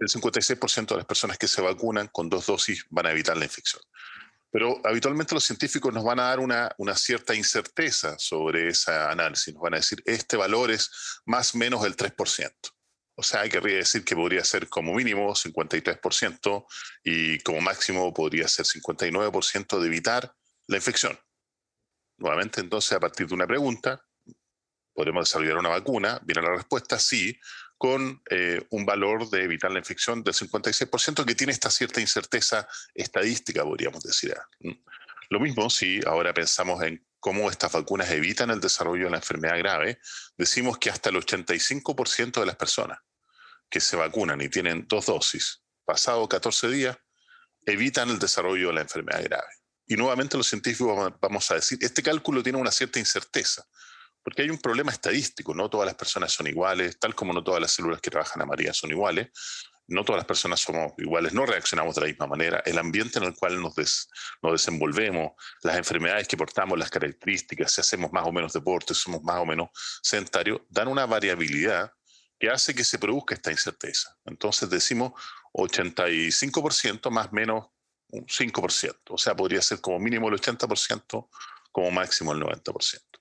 [0.00, 3.44] el 56% de las personas que se vacunan con dos dosis van a evitar la
[3.44, 3.80] infección.
[4.50, 9.52] Pero habitualmente los científicos nos van a dar una, cierta incerteza sobre ese análisis.
[9.54, 10.90] Nos van a decir, este valor es
[11.26, 12.52] más o menos el 3%.
[13.18, 16.66] O sea, querría decir que podría ser como mínimo 53%
[17.02, 20.34] y como máximo podría ser 59% de evitar
[20.66, 21.18] la infección.
[22.18, 24.02] Nuevamente, entonces, a partir de una pregunta,
[24.94, 26.20] ¿podemos desarrollar una vacuna?
[26.24, 27.38] Viene la respuesta, sí,
[27.78, 32.66] con eh, un valor de evitar la infección del 56%, que tiene esta cierta incerteza
[32.94, 34.34] estadística, podríamos decir.
[35.28, 39.58] Lo mismo si ahora pensamos en cómo estas vacunas evitan el desarrollo de la enfermedad
[39.58, 39.98] grave,
[40.38, 42.98] decimos que hasta el 85% de las personas
[43.68, 46.96] que se vacunan y tienen dos dosis, pasado 14 días,
[47.64, 49.48] evitan el desarrollo de la enfermedad grave.
[49.88, 53.66] Y nuevamente los científicos vamos a decir, este cálculo tiene una cierta incerteza,
[54.26, 57.60] porque hay un problema estadístico, no todas las personas son iguales, tal como no todas
[57.60, 59.28] las células que trabajan a María son iguales,
[59.86, 63.24] no todas las personas somos iguales, no reaccionamos de la misma manera, el ambiente en
[63.26, 63.76] el cual nos,
[64.42, 69.22] nos desenvolvemos, las enfermedades que portamos, las características, si hacemos más o menos deporte, somos
[69.22, 69.68] más o menos
[70.02, 71.92] sedentarios, dan una variabilidad
[72.36, 74.18] que hace que se produzca esta incerteza.
[74.24, 75.12] Entonces decimos
[75.52, 77.66] 85% más menos
[78.08, 81.28] un 5%, o sea, podría ser como mínimo el 80%,
[81.70, 83.15] como máximo el 90%.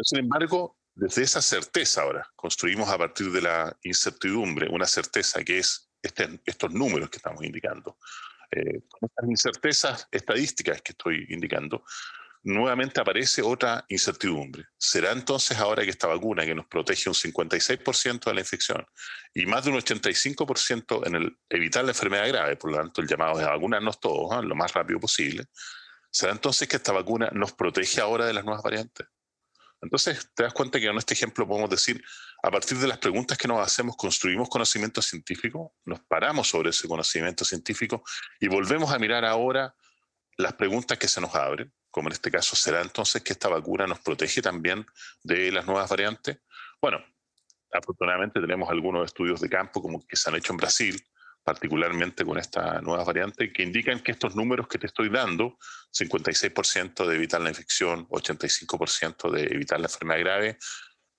[0.00, 5.44] Pero sin embargo, desde esa certeza ahora, construimos a partir de la incertidumbre una certeza
[5.44, 7.98] que es este, estos números que estamos indicando.
[8.50, 11.84] Eh, con estas incertezas estadísticas que estoy indicando,
[12.44, 14.64] nuevamente aparece otra incertidumbre.
[14.78, 18.86] ¿Será entonces ahora que esta vacuna que nos protege un 56% de la infección
[19.34, 23.06] y más de un 85% en el evitar la enfermedad grave, por lo tanto el
[23.06, 24.46] llamado es a vacunarnos todos ¿eh?
[24.46, 25.44] lo más rápido posible,
[26.10, 29.06] ¿será entonces que esta vacuna nos protege ahora de las nuevas variantes?
[29.82, 32.02] Entonces, te das cuenta que en este ejemplo podemos decir,
[32.42, 36.86] a partir de las preguntas que nos hacemos, construimos conocimiento científico, nos paramos sobre ese
[36.86, 38.02] conocimiento científico
[38.38, 39.74] y volvemos a mirar ahora
[40.36, 43.86] las preguntas que se nos abren, como en este caso, ¿será entonces que esta vacuna
[43.86, 44.86] nos protege también
[45.22, 46.38] de las nuevas variantes?
[46.80, 47.02] Bueno,
[47.72, 51.04] afortunadamente tenemos algunos estudios de campo como que se han hecho en Brasil,
[51.42, 55.58] particularmente con esta nueva variante, que indican que estos números que te estoy dando,
[55.92, 60.58] 56% de evitar la infección, 85% de evitar la enfermedad grave,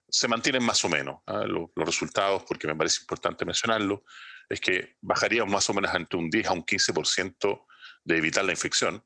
[0.07, 1.21] se mantienen más o menos.
[1.25, 1.43] ¿ah?
[1.47, 4.03] Los, los, resultados, porque me parece importante mencionarlo,
[4.49, 7.65] es que bajaríamos más o menos entre un 10 a un 15%
[8.03, 9.03] de evitar la infección,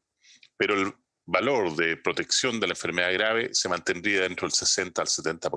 [0.58, 0.94] pero el
[1.26, 5.50] valor de protección de la enfermedad grave se mantendría dentro del 60 al 70%.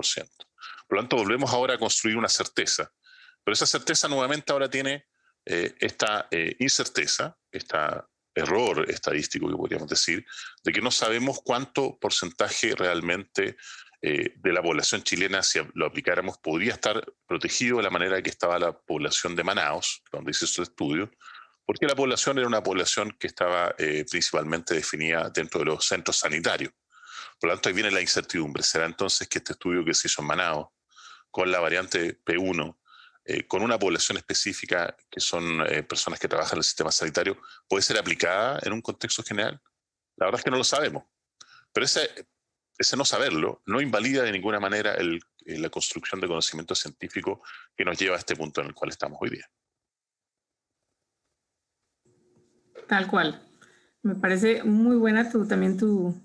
[0.87, 2.91] Por lo tanto, volvemos ahora a construir una certeza,
[3.43, 5.05] pero esa certeza nuevamente ahora tiene
[5.51, 7.75] eh, esta eh, incerteza, este
[8.35, 10.23] error estadístico que podríamos decir,
[10.63, 13.57] de que no sabemos cuánto porcentaje realmente
[13.99, 18.29] eh, de la población chilena, si lo aplicáramos, podría estar protegido de la manera que
[18.29, 21.09] estaba la población de Manaus, donde hice su estudio,
[21.65, 26.73] porque la población era una población que estaba principalmente definida dentro de los centros sanitarios.
[27.39, 28.63] Por lo tanto, ahí viene la incertidumbre.
[28.63, 30.67] ¿Será entonces que este estudio que se hizo en Manaus,
[31.29, 32.75] con la variante P1,
[33.31, 37.39] eh, con una población específica que son eh, personas que trabajan en el sistema sanitario,
[37.67, 39.61] puede ser aplicada en un contexto general?
[40.15, 41.03] La verdad es que no lo sabemos.
[41.71, 42.09] Pero ese,
[42.97, 45.19] no saberlo no invalida de ninguna manera eh,
[45.59, 47.43] la construcción de conocimiento científico
[47.77, 49.45] que nos lleva a este punto en el cual estamos hoy día.
[52.87, 53.47] Tal cual.
[54.01, 56.19] Me parece muy buena tu, también tu,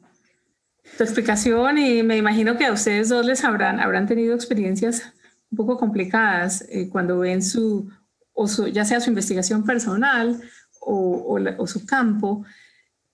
[0.96, 5.12] tu explicación y me imagino que a ustedes dos les habrán, habrán tenido experiencias
[5.54, 7.90] poco complicadas eh, cuando ven su,
[8.32, 10.40] o su, ya sea su investigación personal
[10.80, 12.44] o, o, su campo,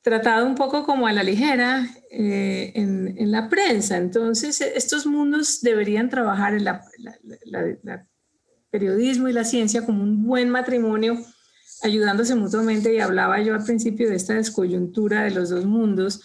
[0.03, 3.97] tratado un poco como a la ligera eh, en, en, la prensa.
[3.97, 6.85] Entonces, estos mundos deberían trabajar en la,
[7.45, 8.07] la,
[8.71, 11.19] periodismo y la ciencia como un buen matrimonio,
[11.83, 12.95] ayudándose mutuamente.
[12.95, 16.23] Y hablaba yo al principio de esta descoyuntura de los dos mundos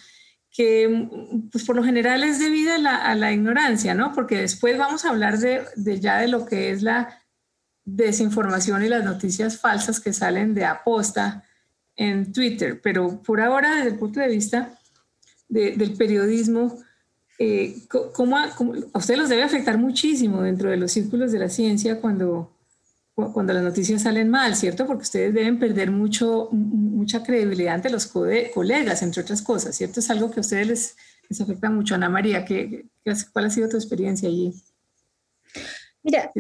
[0.56, 1.10] que
[1.52, 4.14] pues por lo general es debida a la, a la, ignorancia, ¿no?
[4.14, 7.20] Porque después vamos a hablar de, de, ya de lo que es la
[7.84, 11.44] desinformación y las noticias falsas que salen de aposta
[11.98, 14.80] en Twitter, pero por ahora desde el punto de vista
[15.50, 16.78] de, del periodismo,
[17.38, 17.76] eh,
[18.14, 22.00] ¿cómo, ¿cómo, a ustedes los debe afectar muchísimo dentro de los círculos de la ciencia
[22.00, 22.55] cuando
[23.16, 24.86] cuando las noticias salen mal, ¿cierto?
[24.86, 30.02] Porque ustedes deben perder mucho, mucha credibilidad ante los colegas, entre otras cosas, ¿cierto?
[30.02, 30.96] Es algo que a ustedes les,
[31.30, 31.96] les afecta mucho.
[31.96, 32.86] Ana María, ¿qué,
[33.32, 34.54] ¿cuál ha sido tu experiencia allí?
[36.04, 36.32] Mira,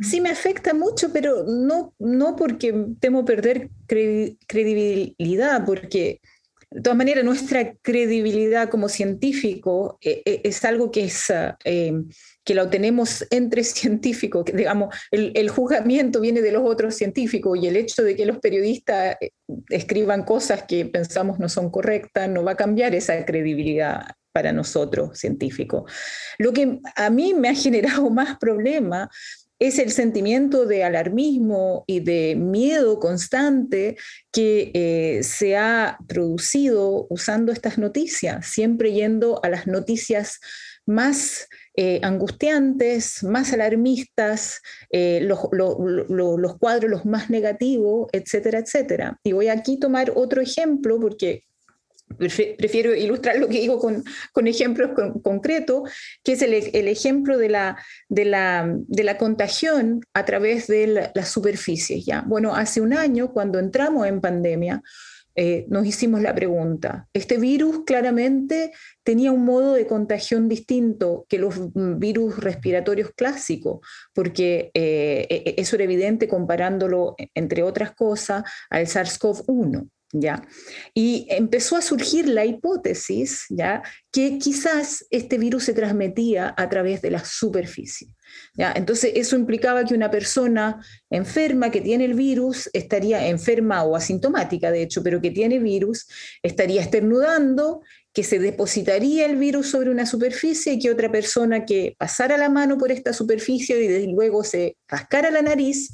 [0.00, 6.20] sí me afecta mucho, pero no, no porque temo perder credibilidad, porque
[6.70, 11.30] de todas maneras nuestra credibilidad como científico eh, eh, es algo que es...
[11.64, 11.92] Eh,
[12.44, 17.58] que lo tenemos entre científicos, que digamos, el, el, juzgamiento viene de los otros científicos
[17.60, 19.30] y el hecho de que los periodistas eh,
[19.68, 24.02] escriban cosas que pensamos no son correctas no va a cambiar esa credibilidad
[24.32, 25.90] para nosotros científicos.
[26.38, 29.10] Lo que a mí me ha generado más problema
[29.62, 33.96] es el sentimiento de alarmismo y de miedo constante
[34.32, 40.40] que eh, se ha producido usando estas noticias, siempre yendo a las noticias
[40.84, 41.46] más
[41.76, 49.20] eh, angustiantes, más alarmistas, eh, los, los, cuadros los más negativos, etcétera, etcétera.
[49.22, 51.44] Y voy aquí a tomar otro ejemplo porque
[52.16, 54.90] prefiero ilustrar lo que digo con, ejemplos
[55.22, 55.90] concretos,
[56.22, 57.76] que es el, ejemplo de la,
[58.08, 62.04] de, la, de la, contagión a través de las superficies.
[62.04, 62.22] ¿ya?
[62.26, 64.82] Bueno, hace un año, cuando entramos en pandemia,
[65.34, 67.08] eh, nos hicimos la pregunta.
[67.14, 68.72] Este virus claramente
[69.02, 73.80] tenía un modo de contagión distinto que los virus respiratorios clásicos,
[74.12, 79.88] porque eh, e, e, eso era evidente comparándolo, entre otras cosas, al SARS-CoV-1.
[80.12, 80.46] ¿Ya?
[80.94, 83.82] Y empezó a surgir la hipótesis, ¿ya?
[84.12, 88.08] Que quizás este virus se transmitía a través de la superficie.
[88.54, 88.72] ¿ya?
[88.76, 94.70] Entonces, eso implicaba que una persona enferma que tiene el virus estaría enferma o asintomática,
[94.70, 96.06] de hecho, pero que tiene virus,
[96.42, 97.80] estaría esternudando
[98.12, 102.50] que se depositaría el virus sobre una superficie y que otra persona que pasara la
[102.50, 105.90] mano por esta superficie y luego se rascara la nariz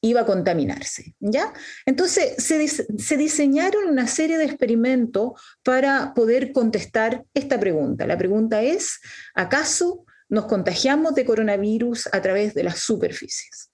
[0.00, 1.52] iba a contaminarse, ¿ya?
[1.84, 5.32] Entonces se, diseñaron una serie de experimentos
[5.64, 8.06] para poder contestar esta pregunta.
[8.06, 9.00] La pregunta es,
[9.34, 13.70] ¿acaso nos contagiamos de coronavirus a través de las superficies?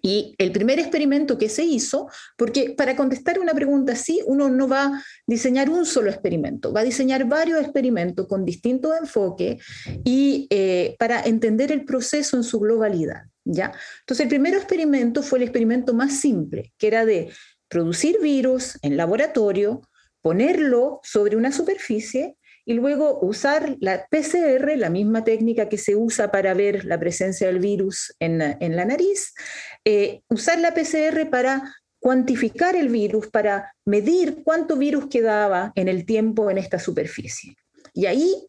[0.00, 4.68] Y el primer experimento que se hizo, porque para contestar una pregunta así, uno no
[4.68, 9.60] va a diseñar un solo experimento, va a diseñar varios experimentos con distintos enfoques
[10.04, 13.22] y eh, para entender el proceso en su globalidad.
[13.48, 17.30] Entonces, el primer experimento fue el experimento más simple, que era de
[17.68, 19.82] producir virus en laboratorio,
[20.22, 26.30] ponerlo sobre una superficie y luego usar la PCR, la misma técnica que se usa
[26.30, 29.32] para ver la presencia del virus en, la nariz,
[29.86, 36.04] eh, usar la PCR para cuantificar el virus, para medir cuánto virus quedaba en el
[36.04, 37.56] tiempo en esta superficie.
[37.94, 38.47] Y ahí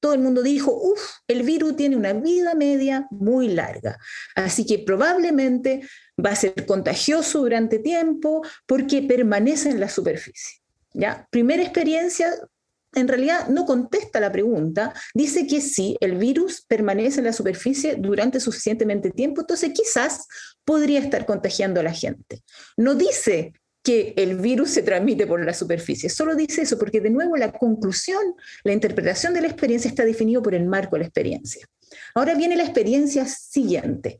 [0.00, 3.98] todo el mundo dijo, uff, el virus tiene una vida media muy larga,
[4.34, 5.88] así que probablemente
[6.24, 10.60] va a ser contagioso durante tiempo porque permanece en la superficie.
[10.92, 11.26] ¿Ya?
[11.30, 12.32] Primera experiencia
[12.94, 17.96] en realidad no contesta la pregunta, dice que sí, el virus permanece en la superficie
[17.96, 20.26] durante suficientemente tiempo, entonces quizás
[20.64, 22.42] podría estar contagiando a la gente.
[22.76, 23.52] No dice
[23.84, 27.52] que el virus se transmite por la superficie, solo dice eso porque de nuevo la
[27.52, 31.68] conclusión, la interpretación de la experiencia está definido por el marco de la experiencia.
[32.14, 34.18] Ahora viene la experiencia siguiente,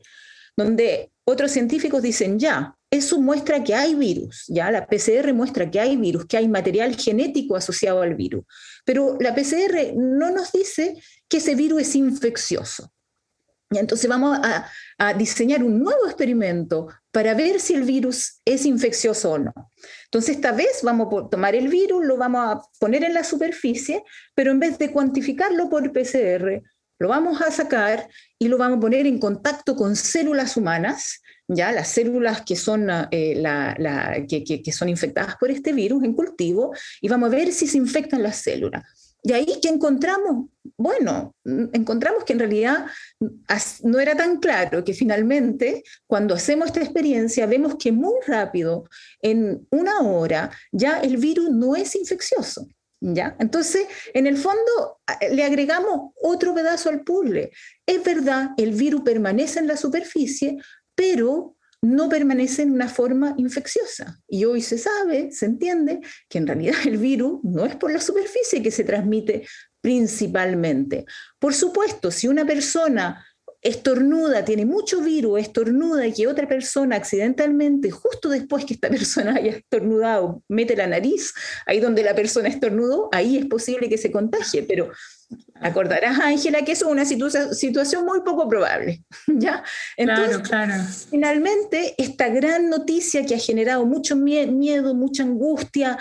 [0.55, 5.79] donde otros científicos dicen, ya, eso muestra que hay virus, ya la PCR muestra que
[5.79, 8.45] hay virus, que hay material genético asociado al virus,
[8.85, 12.91] pero la PCR no nos dice que ese virus es infeccioso.
[13.71, 18.65] Y entonces vamos a, a, diseñar un nuevo experimento para ver si el virus es
[18.65, 19.53] infeccioso o no.
[20.03, 24.03] Entonces esta vez vamos a tomar el virus, lo vamos a poner en la superficie,
[24.33, 26.61] pero en vez de cuantificarlo por PCR,
[26.99, 31.71] lo vamos a sacar y lo vamos a poner en contacto con células humanas, ya
[31.71, 37.27] las células que son, eh, que, son infectadas por este virus en cultivo, y vamos
[37.31, 38.83] a ver si se infectan las células.
[39.27, 40.49] Y ahí, ¿qué encontramos?
[40.77, 41.33] Bueno,
[41.73, 42.85] encontramos que en realidad
[43.81, 48.87] no era tan claro que finalmente, cuando hacemos esta experiencia, vemos que muy rápido,
[49.23, 52.67] en una hora, ya el virus no es infeccioso.
[53.01, 53.35] ¿Ya?
[53.39, 54.99] Entonces, en el fondo,
[55.31, 57.51] le agregamos otro pedazo al puzzle.
[57.85, 60.57] Es verdad, el virus permanece en la superficie,
[60.93, 64.19] pero no permanece en una forma infecciosa.
[64.27, 65.99] Y hoy se sabe, se entiende,
[66.29, 69.45] que en realidad el virus no es por la superficie que se transmite
[69.81, 71.05] principalmente.
[71.37, 73.23] Por supuesto, si una persona
[73.65, 79.35] estornuda, tiene mucho virus, estornuda y que otra persona accidentalmente, justo después que esta persona
[79.35, 81.33] haya estornudado, mete la nariz,
[81.65, 84.91] ahí donde la persona estornudó, ahí es posible que se contagie, pero
[85.55, 89.63] acordarás, Ángela, que eso es una situación muy poco probable, ¿ya?
[89.97, 90.83] Entonces, claro, claro.
[91.09, 95.97] finalmente, esta gran noticia que ha generado mucho miedo, mucha angustia,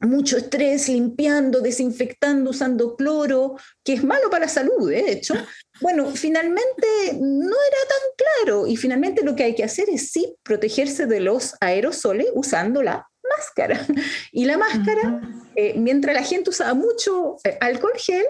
[0.00, 5.34] mucho estrés, limpiando, desinfectando, usando cloro, que es malo para la salud, de hecho,
[5.80, 10.36] bueno, finalmente no era tan claro y finalmente lo que hay que hacer es sí
[10.42, 13.84] protegerse de los aerosoles usando la máscara.
[14.32, 15.20] Y la máscara,
[15.56, 18.24] eh, mientras la gente usaba mucho eh, alcohol gel,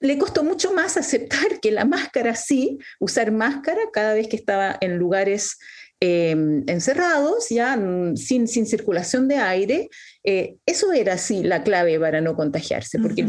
[0.00, 4.76] le costó mucho más aceptar que la máscara sí, usar máscara cada vez que estaba
[4.80, 5.56] en lugares
[5.98, 9.88] Em, encerrados, ya mm, sin, sin circulación de aire.
[10.28, 13.28] Eh, eso era así la clave para no contagiarse, porque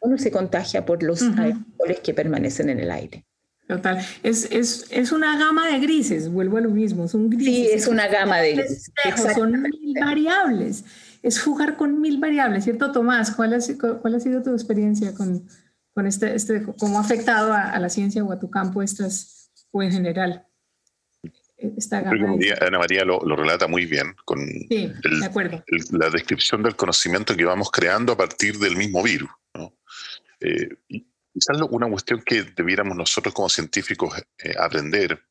[0.00, 1.34] uno se contagia por los uh
[2.02, 3.24] que permanecen en el aire.
[3.68, 4.04] Total.
[4.24, 7.54] Es, es, es, una gama de grises, vuelvo a lo mismo, son grises.
[7.54, 8.90] Sí, es una gama de grises.
[9.36, 10.84] Son mil variables.
[11.22, 13.30] Es jugar con mil variables, ¿cierto, Tomás?
[13.30, 13.58] ¿Cuál ha,
[14.00, 15.46] cuál ha sido tu experiencia con,
[15.94, 19.52] con este, este, cómo ha afectado a, a, la ciencia o a tu campo estas,
[19.70, 20.44] o en general?
[22.60, 24.40] Ana María lo, relata muy bien con
[25.90, 29.30] la descripción del conocimiento que vamos creando a partir del mismo virus.
[30.40, 30.68] Eh,
[31.32, 35.22] quizás una cuestión que debiéramos nosotros como científicos eh, aprender,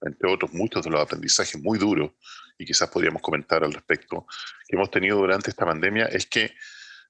[0.00, 2.12] entre otros muchos de los aprendizajes muy duros,
[2.58, 4.26] y quizás podríamos comentar al respecto,
[4.66, 6.54] que hemos tenido durante esta pandemia, es que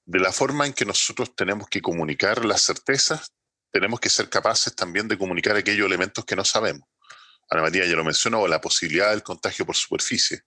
[0.05, 3.33] de la forma en que nosotros tenemos que comunicar las certezas,
[3.71, 6.87] tenemos que ser capaces también de comunicar aquellos elementos que no sabemos.
[7.49, 10.41] Ana María ya lo mencionó, la posibilidad del contagio por superficie.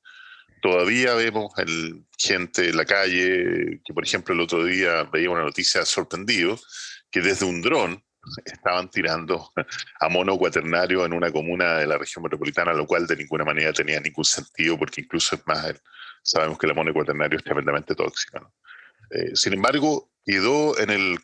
[0.62, 5.42] Todavía vemos el, gente en la calle, que por ejemplo el otro día veía una
[5.42, 6.58] noticia sorprendido,
[7.10, 8.02] que desde un dron
[8.44, 9.50] estaban tirando
[10.00, 13.72] a mono cuaternario en una comuna de la región metropolitana, lo cual de ninguna manera
[13.72, 15.74] tenía ningún sentido, porque incluso es más,
[16.22, 18.52] sabemos que el mono cuaternario es tremendamente tóxico.
[19.10, 21.18] Eh, sin embargo, quedó en el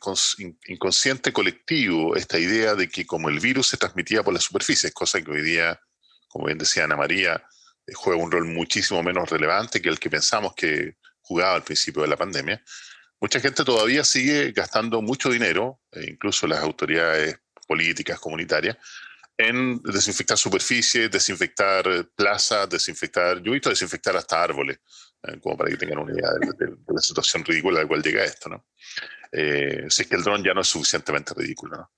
[0.67, 5.23] inconsciente colectivo esta idea de que como el virus se transmitía por la superficie, cosa
[5.23, 5.81] que hoy día,
[6.27, 7.41] como bien decía Ana María,
[7.87, 12.03] eh, juega un rol muchísimo menos relevante que el que pensamos que jugaba al principio
[12.03, 12.61] de la pandemia,
[13.21, 17.39] mucha gente todavía sigue gastando mucho dinero, e incluso las autoridades
[17.69, 18.77] políticas, comunitarias,
[19.39, 24.83] en desinfectar superficies, desinfectar plazas, desinfectar, yo he visto desinfectar hasta árboles, eh,
[25.43, 28.49] como para que tengan una idea de, la situación ridícula a la cual llega esto,
[28.49, 28.67] ¿no?
[29.33, 31.91] Eh, si es que el dron ya no es suficientemente ridículo, ¿no?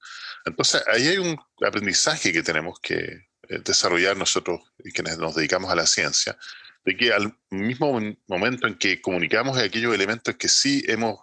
[0.44, 4.60] Entonces, ahí hay un aprendizaje que tenemos que eh, desarrollar nosotros
[4.94, 6.38] quienes nos dedicamos a la ciencia,
[6.84, 11.18] de que al mismo momento en que comunicamos aquellos elementos que sí hemos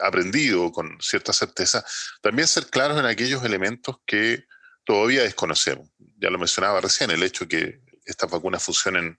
[0.00, 1.84] aprendido con cierta certeza,
[2.22, 4.44] también ser claros en aquellos elementos que
[4.84, 5.90] todavía desconocemos.
[6.18, 9.18] Ya lo mencionaba recién, el hecho de que estas vacunas funcionen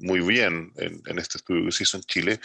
[0.00, 2.40] muy bien en, este estudio que se hizo en Chile,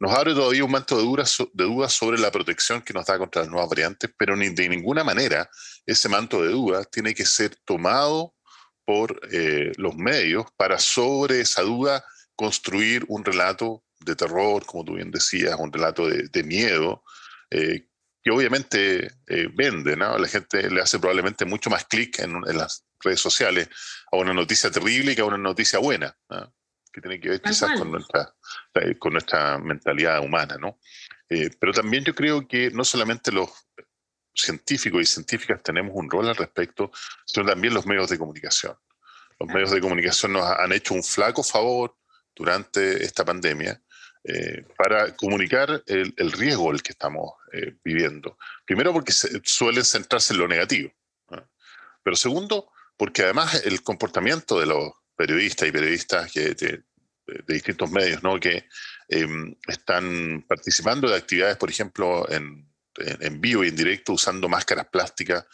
[0.00, 3.18] nos abre todavía un manto de dudas, de dudas sobre la protección que nos da
[3.18, 5.48] contra las nuevas variantes, pero ni de ninguna manera
[5.86, 8.34] ese manto de dudas tiene que ser tomado
[8.84, 14.94] por eh, los medios para sobre esa duda construir un relato de terror, como tú
[14.94, 17.02] bien decías, un relato de, miedo,
[17.50, 17.86] eh,
[18.22, 20.18] que obviamente eh, vende, ¿no?
[20.18, 23.68] La gente le hace probablemente mucho más clic en, las redes sociales
[24.10, 26.16] a una noticia terrible que a una noticia buena,
[26.94, 28.32] que tiene que ver quizás con nuestra,
[28.74, 30.78] eh, con nuestra mentalidad humana, ¿no?
[31.58, 33.50] pero también yo creo que no solamente los
[34.34, 36.92] científicos y científicas tenemos un rol al respecto,
[37.26, 38.76] sino también los medios de comunicación.
[39.40, 41.96] Los medios de comunicación nos han hecho un flaco favor
[42.34, 43.80] durante esta pandemia
[44.24, 48.38] eh, para comunicar el, riesgo el que estamos eh, viviendo.
[48.64, 50.92] Primero porque se, suelen centrarse en lo negativo,
[52.02, 56.82] pero segundo porque además el comportamiento de los periodistas y periodistas de,
[57.48, 58.38] distintos medios ¿no?
[58.38, 58.66] que
[59.08, 64.88] em, están participando de actividades, por ejemplo, en, en vivo y en directo usando máscaras
[64.88, 65.46] plásticas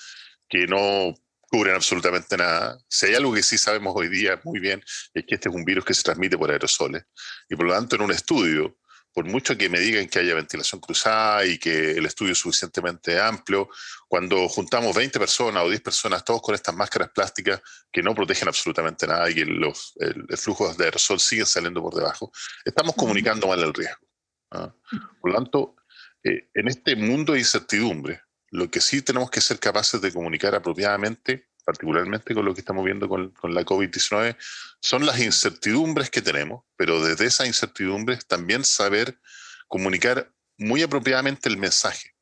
[0.49, 1.15] que no
[1.51, 2.79] cubren absolutamente nada.
[2.89, 4.83] Si hay algo que sí sabemos hoy día muy bien,
[5.13, 7.05] es que este es un virus que se transmite por aerosoles.
[7.49, 8.79] Y por lo tanto, en un estudio,
[9.13, 13.21] por mucho que me digan que haya ventilación cruzada y que el estudio es suficientemente
[13.21, 13.69] amplio,
[14.09, 18.49] cuando juntamos 20 personas o 10 personas, todos con estas máscaras plásticas que no protegen
[18.49, 22.31] absolutamente nada y que los el, flujos de aerosol siguen saliendo por debajo,
[22.65, 24.07] estamos comunicando mal el riesgo.
[24.53, 24.73] ¿ah?
[25.21, 25.77] Por lo tanto,
[26.23, 30.55] eh, en este mundo de incertidumbre, lo que sí tenemos que ser capaces de comunicar
[30.55, 34.37] apropiadamente, particularmente con lo que estamos viendo con, la COVID-19,
[34.81, 39.19] son las incertidumbres que tenemos, pero desde esas incertidumbres también saber
[39.69, 42.15] comunicar muy apropiadamente el mensaje.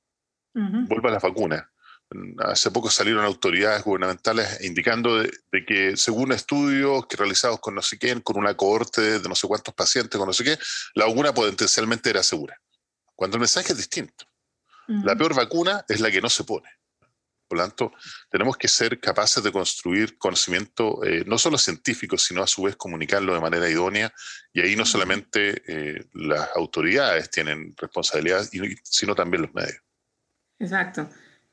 [0.52, 1.64] Vuelva a las vacunas.
[2.38, 5.30] Hace poco salieron autoridades gubernamentales indicando de,
[5.66, 9.46] que según estudios que realizados con no sé quién, con una cohorte de no sé
[9.46, 10.58] cuántos pacientes, con no sé qué,
[10.94, 12.58] la vacuna potencialmente era segura.
[13.14, 14.24] Cuando el mensaje es distinto.
[14.88, 16.77] La peor vacuna es la que no se pone.
[17.48, 17.92] Por lo tanto,
[18.30, 22.76] tenemos que ser capaces de construir conocimiento eh, no solo científico, sino a su vez
[22.76, 24.12] comunicarlo de manera idónea.
[24.52, 28.44] Y ahí no solamente eh, las autoridades tienen responsabilidad,
[28.82, 29.80] sino también los medios.
[30.58, 31.08] Exacto.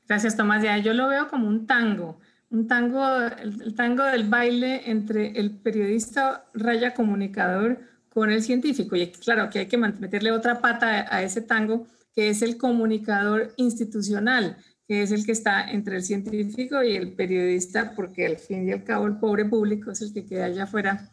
[0.06, 0.62] Gracias, Tomás.
[0.62, 2.20] Ya, yo lo veo como un tango,
[2.50, 8.96] un tango, el, tango del baile entre el periodista raya comunicador con el científico.
[8.96, 13.52] Y claro que hay que meterle otra pata a ese tango que es el comunicador
[13.56, 14.56] institucional,
[14.86, 18.72] que es el que está entre el científico y el periodista, porque al fin y
[18.72, 21.12] al cabo el pobre público es el que queda allá afuera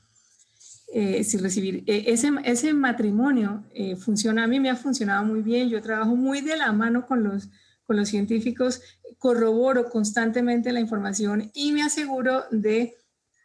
[0.95, 1.83] eh, sin recibir.
[1.87, 6.15] Eh, ese, ese matrimonio eh, funciona, a mí me ha funcionado muy bien, yo trabajo
[6.15, 7.49] muy de la mano con los,
[7.83, 8.79] con los científicos,
[9.17, 12.95] corroboro constantemente la información y me aseguro de,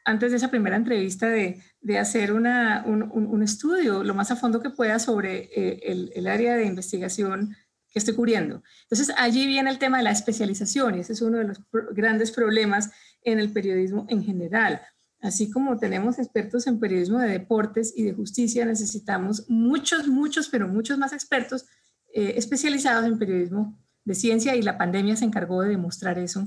[0.05, 4.37] antes de esa primera entrevista, de, de hacer una, un, un, estudio lo más a
[4.37, 5.49] fondo que pueda sobre
[5.91, 7.57] el, el, área de investigación
[7.99, 8.63] que estoy cubriendo.
[8.83, 11.61] Entonces, allí viene el tema de la especialización y ese es uno de los
[11.93, 12.91] grandes problemas
[13.23, 14.81] en el periodismo en general.
[15.21, 20.69] Así como tenemos expertos en periodismo de deportes y de justicia, necesitamos muchos, muchos, pero
[20.69, 21.67] muchos más expertos
[22.15, 26.47] eh, especializados en periodismo de ciencia y la pandemia se encargó de demostrar eso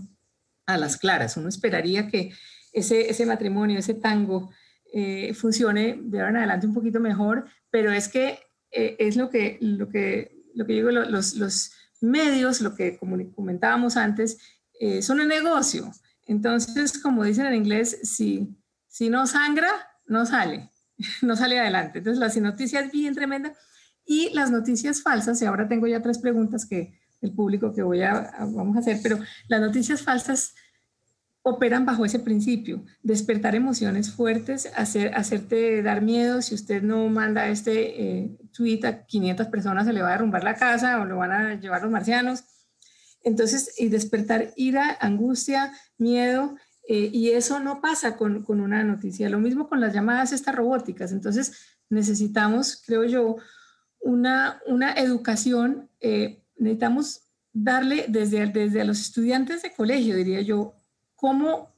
[0.66, 1.38] a las claras.
[1.38, 2.32] Uno esperaría que
[2.72, 4.52] ese, ese matrimonio, ese tango
[4.94, 8.40] eh, funcione de ahora en adelante un poquito mejor, pero es que
[8.72, 11.72] eh, es lo que, lo que, lo que digo, los, los
[12.02, 14.38] medios, lo que comentábamos antes,
[14.80, 15.92] eh, son un negocio.
[16.26, 18.56] Entonces, como dicen en inglés, si,
[18.88, 19.70] si no sangra,
[20.06, 20.72] no sale,
[21.22, 22.00] no sale adelante.
[22.00, 23.54] Entonces, la noticia es bien tremenda.
[24.06, 28.02] Y las noticias falsas, y ahora tengo ya tres preguntas que el público que voy
[28.02, 30.56] a vamos a hacer, pero las noticias falsas
[31.44, 37.48] operan bajo ese principio, despertar emociones fuertes, hacer, hacerte dar miedo, si usted no manda
[37.48, 41.18] este eh, tweet a 500 personas se le va a derrumbar la casa o lo
[41.18, 42.44] van a llevar los marcianos.
[43.24, 46.56] Entonces, y despertar ira, angustia, miedo,
[46.88, 49.30] eh, y eso no pasa con, con, una noticia.
[49.30, 51.12] Lo mismo con las llamadas estas robóticas.
[51.12, 53.38] Entonces, necesitamos, creo yo,
[54.00, 57.22] una, una educación, eh, necesitamos
[57.54, 60.74] darle desde, desde a los estudiantes de colegio, diría yo,
[61.22, 61.72] cómo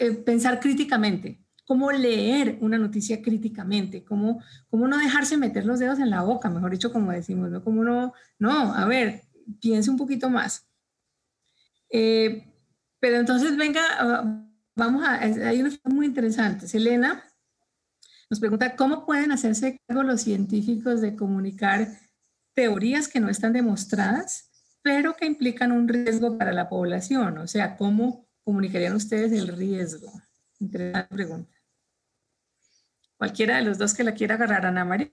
[0.00, 5.98] eh, pensar críticamente, cómo leer una noticia críticamente, cómo, cómo no dejarse meter los dedos
[5.98, 7.62] en la boca, mejor dicho, como decimos, ¿no?
[7.62, 9.24] Cómo no, no, a ver,
[9.60, 10.66] piense un poquito más.
[11.90, 12.50] Eh,
[12.98, 16.74] pero entonces, venga, ah, vamos a, hay unos muy interesantes.
[16.74, 17.22] Elena
[18.30, 21.86] nos pregunta, ¿cómo pueden hacerse cargo los científicos de comunicar
[22.54, 27.36] teorías que no están demostradas, pero que implican un riesgo para la población?
[27.36, 30.08] O sea, ¿cómo comunicarían ustedes el riesgo?
[30.60, 31.52] Interesante pregunta.
[33.16, 35.10] Cualquiera de los dos que la quiera agarrar, Ana María.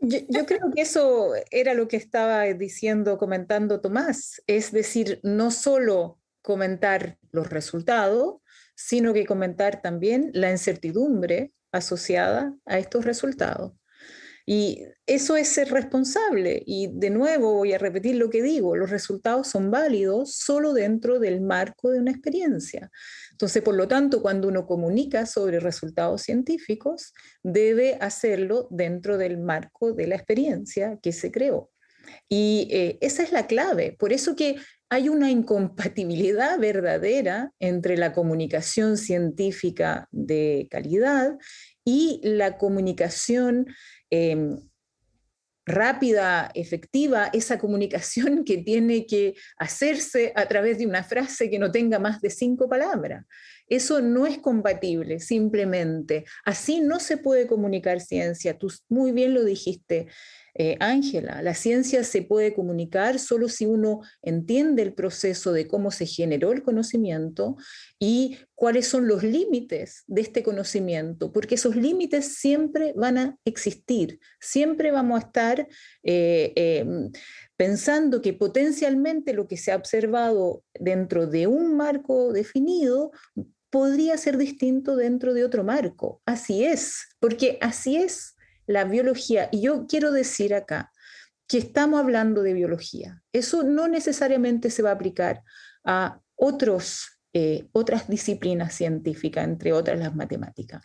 [0.00, 6.18] Yo, creo que eso era lo que estaba diciendo, comentando Tomás, es decir, no solo
[6.40, 8.36] comentar los resultados,
[8.74, 13.72] sino que comentar también la incertidumbre asociada a estos resultados.
[14.50, 16.62] Y eso es ser responsable.
[16.64, 21.18] Y de nuevo voy a repetir lo que digo, los resultados son válidos solo dentro
[21.18, 22.90] del marco de una experiencia.
[23.32, 29.92] Entonces, por lo tanto, cuando uno comunica sobre resultados científicos, debe hacerlo dentro del marco
[29.92, 31.70] de la experiencia que se creó.
[32.26, 33.96] Y eh, esa es la clave.
[33.98, 34.56] Por eso que
[34.88, 41.36] hay una incompatibilidad verdadera entre la comunicación científica de calidad
[41.84, 43.66] y la comunicación
[44.10, 44.56] Em,
[45.68, 51.70] rápida, efectiva, esa comunicación que tiene que hacerse a través de una frase que no
[51.70, 53.24] tenga más de cinco palabras.
[53.68, 56.24] Eso no es compatible, simplemente.
[56.44, 58.56] Así no se puede comunicar ciencia.
[58.56, 60.06] Tú muy bien lo dijiste.
[60.60, 65.92] Eh, Ángela, la ciencia se puede comunicar solo si uno entiende el proceso de cómo
[65.92, 67.56] se generó el conocimiento
[68.00, 74.18] y cuáles son los límites de este conocimiento, porque esos límites siempre van a existir,
[74.40, 75.68] siempre vamos a estar
[76.02, 77.12] eh, em,
[77.56, 83.12] pensando que potencialmente lo que se ha observado dentro de un marco definido
[83.70, 86.20] podría ser distinto dentro de otro marco.
[86.26, 88.34] Así es, porque así es
[88.68, 89.48] la biología.
[89.50, 90.92] Y yo quiero decir acá
[91.48, 93.22] que estamos hablando de biología.
[93.32, 95.42] Eso no necesariamente se va a aplicar
[95.84, 100.82] a otros, eh, otras disciplinas científicas, entre otras las matemáticas.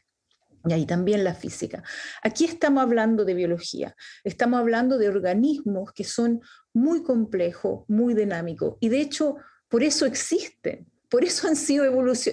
[0.65, 1.83] Y ahí también la física.
[2.23, 6.39] Aquí estamos hablando de biología, estamos hablando de organismos que son
[6.73, 9.35] muy complejos, muy dinámicos, y de hecho
[9.67, 11.83] por eso existen, por eso han sido,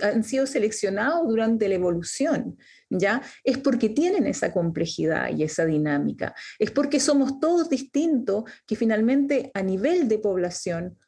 [0.00, 2.56] han sido seleccionados durante la evolución,
[2.88, 3.20] ¿ya?
[3.44, 6.34] Es porque tienen esa complejidad y esa dinámica.
[6.58, 10.98] Es porque somos todos distintos que finalmente a nivel de población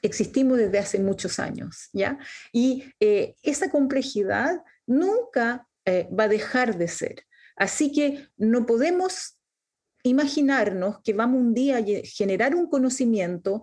[0.00, 2.18] existimos desde hace muchos años, ¿ya?
[2.54, 7.26] Y eh, esa complejidad nunca eh, va a dejar de ser.
[7.54, 9.36] Así que no podemos
[10.02, 13.62] imaginarnos que vamos un día a generar un conocimiento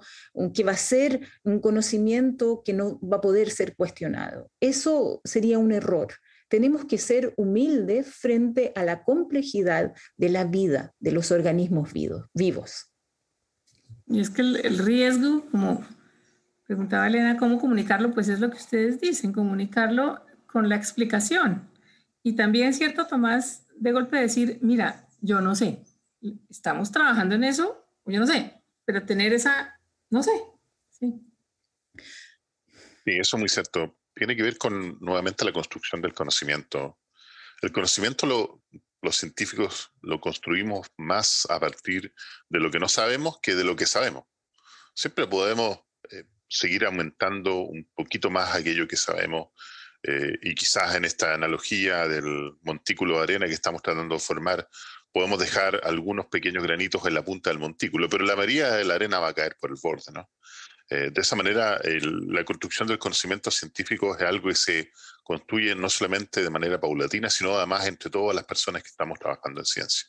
[0.54, 4.52] que va a ser un conocimiento que no va a poder ser cuestionado.
[4.60, 6.14] Eso sería un error.
[6.50, 11.92] Tenemos que ser humildes frente a la complejidad de la vida de los organismos
[12.34, 12.92] vivos.
[14.08, 15.86] Y es que el, riesgo, como
[16.66, 18.14] preguntaba Elena, ¿cómo comunicarlo?
[18.14, 21.70] Pues es lo que ustedes dicen, comunicarlo con la explicación.
[22.24, 25.84] Y también cierto, Tomás, de golpe decir, mira, yo no sé,
[26.50, 30.32] estamos trabajando en eso, yo no sé, pero tener esa, no sé.
[30.90, 31.14] Sí,
[33.06, 33.98] sí eso es muy cierto.
[34.14, 37.00] Tiene que ver con nuevamente la construcción del conocimiento.
[37.62, 38.64] El conocimiento lo,
[39.02, 42.14] los científicos lo construimos más a partir
[42.50, 44.26] de lo que no sabemos que de lo que sabemos.
[44.94, 45.80] Siempre podemos
[46.12, 49.50] eh, seguir aumentando un poquito más aquello que sabemos
[50.04, 54.68] eh, y quizás en esta analogía del montículo de arena que estamos tratando de formar,
[55.18, 58.94] podemos dejar algunos pequeños granitos en la punta del montículo, pero la mayoría de la
[58.94, 60.30] arena va a caer por el borde, ¿no?
[60.92, 64.92] Eh, de esa manera, la construcción del conocimiento científico es algo que se
[65.24, 69.60] construye no solamente de manera paulatina, sino además entre todas las personas que estamos trabajando
[69.60, 70.08] en ciencia.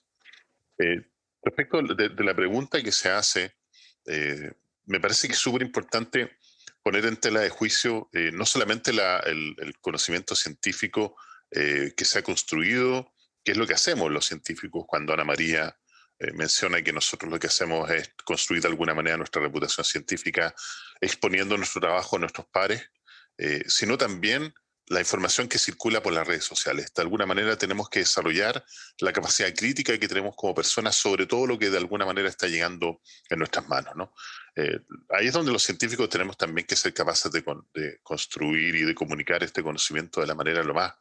[0.77, 1.01] Eh,
[1.43, 3.57] respecto de, la pregunta que se hace,
[4.05, 4.53] eh,
[4.85, 6.37] me parece que es súper importante
[6.83, 11.17] poner en tela de juicio no solamente el, el, conocimiento científico
[11.51, 13.11] que se ha construido,
[13.45, 15.76] ¿Qué es lo que hacemos los científicos cuando Ana María
[16.18, 20.55] eh, menciona que nosotros lo que hacemos es construir de alguna manera nuestra reputación científica
[21.01, 22.91] exponiendo nuestro trabajo a nuestros pares,
[23.36, 24.53] eh, sino también
[24.89, 26.93] la información que circula por las redes sociales.
[26.95, 28.64] De alguna manera tenemos que desarrollar
[29.01, 32.49] la capacidad crítica que tenemos como personas sobre todo lo que de alguna manera está
[32.49, 33.95] llegando en nuestras manos.
[33.97, 34.14] ¿no?
[34.57, 34.80] Eh,
[35.11, 37.45] ahí es donde los científicos tenemos también que ser capaces de,
[38.03, 40.95] construir y de comunicar este conocimiento de la manera lo más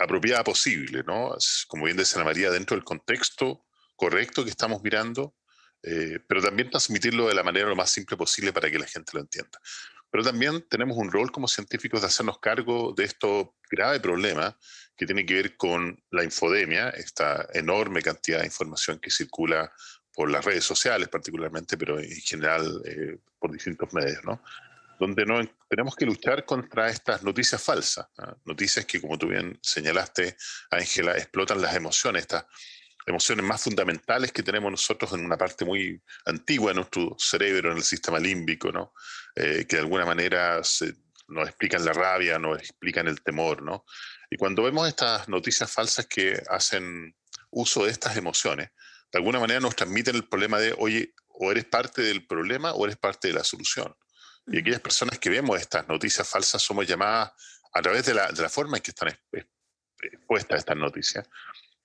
[0.00, 1.36] apropiada posible, ¿no?
[1.68, 5.36] Como bien decía Ana María, dentro del contexto correcto que estamos mirando,
[5.82, 9.12] eh, pero también transmitirlo de la manera lo más simple posible para que la gente
[9.14, 9.58] lo entienda.
[10.12, 14.58] pero también tenemos un rol como científicos de hacernos cargo de esto grave problema
[14.96, 19.72] que tiene que ver con la infodemia, esta enorme cantidad de información que circula
[20.12, 24.42] por las redes sociales particularmente, pero en general eh, por distintos medios, ¿no?
[25.00, 28.06] Donde no, tenemos que luchar contra estas noticias falsas,
[28.44, 30.36] noticias que, como tú bien señalaste,
[30.70, 32.44] Ángela, explotan las emociones, estas
[33.06, 37.78] emociones más fundamentales que tenemos nosotros en una parte muy antigua de nuestro cerebro, en
[37.78, 38.92] el sistema límbico, ¿no?
[39.34, 40.60] Eh, que de alguna manera
[41.28, 43.62] nos explican la rabia, nos explican el temor.
[43.62, 43.86] ¿no?
[44.30, 47.16] Y cuando vemos estas noticias falsas que hacen
[47.50, 48.70] uso de estas emociones,
[49.10, 52.84] de alguna manera nos transmiten el problema de, oye, o eres parte del problema o
[52.84, 53.94] eres parte de la solución.
[54.50, 57.32] Y aquellas personas que vemos estas noticias falsas somos llamadas
[57.72, 59.16] a través de la, de la forma en que están
[60.02, 61.28] expuestas estas noticias,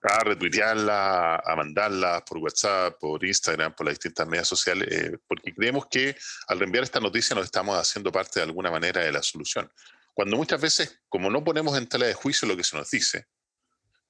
[0.02, 5.54] a retuitearlas, a mandarlas por WhatsApp, por Instagram, por las distintas medias sociales, eh, porque
[5.54, 6.16] creemos que
[6.48, 9.72] al reenviar esta noticia nos estamos haciendo parte de alguna manera de la solución.
[10.14, 13.28] Cuando muchas veces, como no ponemos en tela de juicio lo que se nos dice,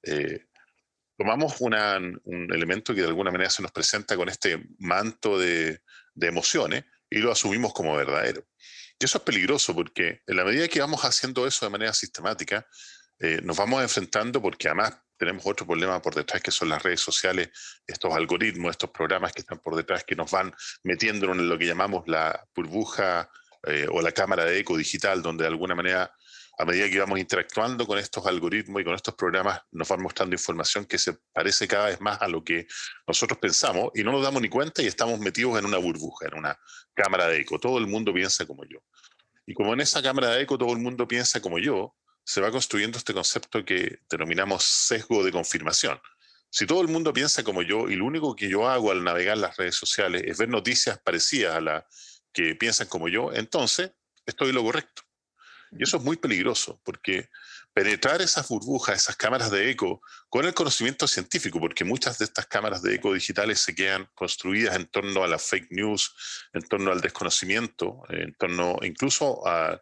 [0.03, 0.45] eh,
[1.17, 5.81] tomamos un elemento que de alguna manera se nos presenta con este manto de,
[6.13, 8.45] de emociones y lo asumimos como verdadero.
[8.99, 12.67] Y eso es peligroso porque en la medida que vamos haciendo eso de manera sistemática,
[13.19, 16.99] eh, nos vamos enfrentando porque además tenemos otro problema por detrás que son las redes
[16.99, 17.49] sociales,
[17.87, 20.53] estos algoritmos, estos programas que están por detrás que nos van
[20.83, 23.29] metiendo en lo que llamamos la burbuja
[23.63, 26.13] eh, o la cámara de eco digital, donde de alguna manera
[26.57, 30.35] a medida que vamos interactuando con estos algoritmos y con estos programas, nos van mostrando
[30.35, 32.67] información que se parece cada vez más a lo que
[33.07, 36.39] nosotros pensamos y no nos damos ni cuenta y estamos metidos en una burbuja, en
[36.39, 36.59] una
[36.93, 37.59] cámara de eco.
[37.59, 38.79] Todo el mundo piensa como yo.
[39.45, 42.51] Y como en esa cámara de eco todo el mundo piensa como yo, se va
[42.51, 45.99] construyendo este concepto que denominamos sesgo de confirmación.
[46.49, 49.37] Si todo el mundo piensa como yo y lo único que yo hago al navegar
[49.37, 51.83] las redes sociales es ver noticias parecidas a las
[52.31, 53.91] que piensan como yo, entonces
[54.25, 55.04] estoy lo correcto.
[55.71, 57.29] Y eso es muy peligroso porque
[57.73, 62.45] penetrar esas burbujas, esas cámaras de eco, con el conocimiento científico, porque muchas de estas
[62.45, 66.15] cámaras de eco digitales se quedan construidas en torno a la fake news,
[66.53, 69.81] en torno al desconocimiento, en torno incluso a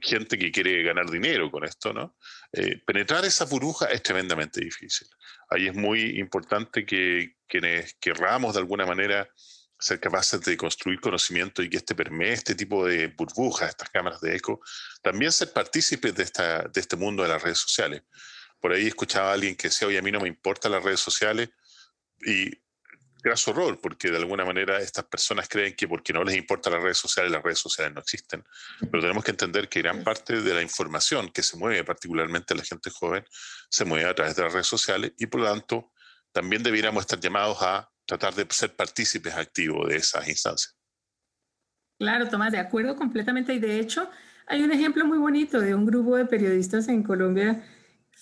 [0.00, 2.16] gente que quiere ganar dinero con esto, ¿no?
[2.52, 5.08] Eh, penetrar esa burbuja es tremendamente difícil.
[5.48, 9.28] Ahí es muy importante que quienes querramos de alguna manera
[9.80, 14.20] ser capaces de construir conocimiento y que este permee este tipo de burbujas, estas cámaras
[14.20, 14.60] de eco,
[15.02, 18.02] también ser partícipes de, esta, de este mundo de las redes sociales.
[18.60, 21.00] Por ahí escuchaba a alguien que decía, oye, a mí no me importan las redes
[21.00, 21.48] sociales
[22.20, 22.50] y
[23.34, 26.82] su horror, porque de alguna manera estas personas creen que porque no les importan las
[26.82, 28.44] redes sociales, las redes sociales no existen.
[28.78, 32.64] Pero tenemos que entender que gran parte de la información que se mueve, particularmente la
[32.64, 33.24] gente joven,
[33.68, 35.92] se mueve a través de las redes sociales y por lo tanto
[36.32, 40.76] también debiéramos estar llamados a tratar de ser partícipes activos de esas instancias.
[41.98, 43.54] Claro, Tomás, de acuerdo completamente.
[43.54, 44.10] Y de hecho,
[44.46, 47.62] hay un ejemplo muy bonito de un grupo de periodistas en Colombia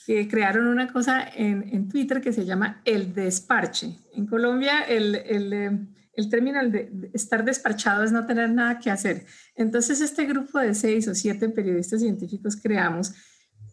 [0.04, 3.96] que crearon una cosa en, en, Twitter que se llama el desparche.
[4.12, 5.70] En Colombia el, el, eh,
[6.12, 9.26] el término de estar desparchado es no tener nada que hacer.
[9.54, 13.10] Entonces este grupo de seis o siete periodistas científicos creamos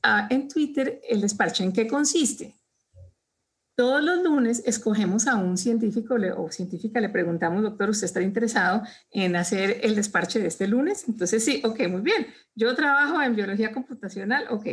[0.04, 1.64] uh, en Twitter el desparche.
[1.64, 2.54] ¿En qué consiste?
[3.76, 8.84] Todos los lunes escogemos a un científico o científica, le preguntamos, doctor, ¿usted está interesado
[9.12, 11.10] en hacer el despache de este lunes?
[11.10, 12.26] Entonces, sí, ok, muy bien.
[12.56, 14.66] Yo trabajo en biología computacional, ok.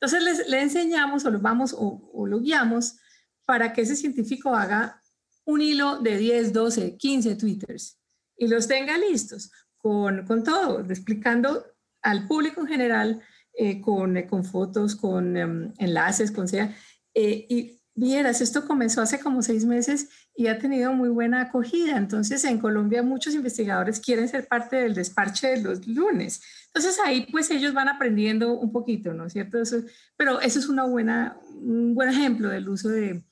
[0.00, 2.96] Entonces, le enseñamos o lo vamos o, lo guiamos
[3.44, 5.00] para que ese científico haga
[5.44, 8.00] un hilo de 10, 12, 15 twitters
[8.36, 11.64] y los tenga listos con, con todo, explicando
[12.02, 16.74] al público en general, eh, con, con, fotos, con em, enlaces, con sea,
[17.14, 21.96] eh, y Vieras, esto comenzó hace como seis meses y ha tenido muy buena acogida.
[21.96, 26.40] Entonces, en Colombia muchos investigadores quieren ser parte del desparche de los lunes.
[26.66, 29.60] Entonces, ahí pues ellos van aprendiendo un poquito, ¿no es cierto?
[29.60, 29.82] Eso,
[30.16, 33.24] pero eso es una buena, un buen ejemplo del uso de,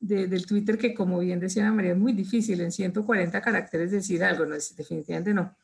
[0.00, 4.44] del Twitter que, como bien decía María, es muy difícil en 140 caracteres decir algo,
[4.44, 5.56] no es, definitivamente no.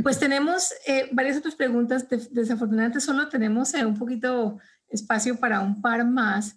[0.00, 2.06] Pues tenemos eh, varias otras preguntas.
[2.30, 6.56] desafortunadamente solo tenemos eh, un poquito espacio para un par más.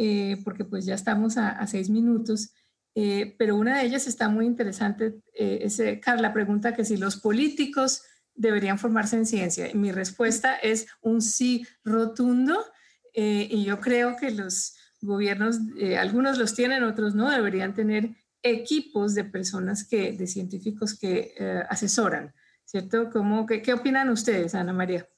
[0.00, 2.52] Eh, porque pues ya estamos a, seis minutos,
[2.94, 7.16] eh, pero una de ellas está muy interesante, eh, es, Carla pregunta que si los
[7.16, 8.04] políticos
[8.36, 9.68] deberían formarse en ciencia.
[9.74, 12.64] Mi respuesta es un sí rotundo,
[13.12, 15.58] y yo creo que los gobiernos,
[15.98, 18.10] algunos los tienen, otros no, deberían tener
[18.44, 21.34] equipos de personas que, de científicos que
[21.68, 22.32] asesoran,
[22.64, 23.10] ¿cierto?
[23.10, 25.08] ¿Cómo, qué, ¿Qué opinan ustedes, Ana María?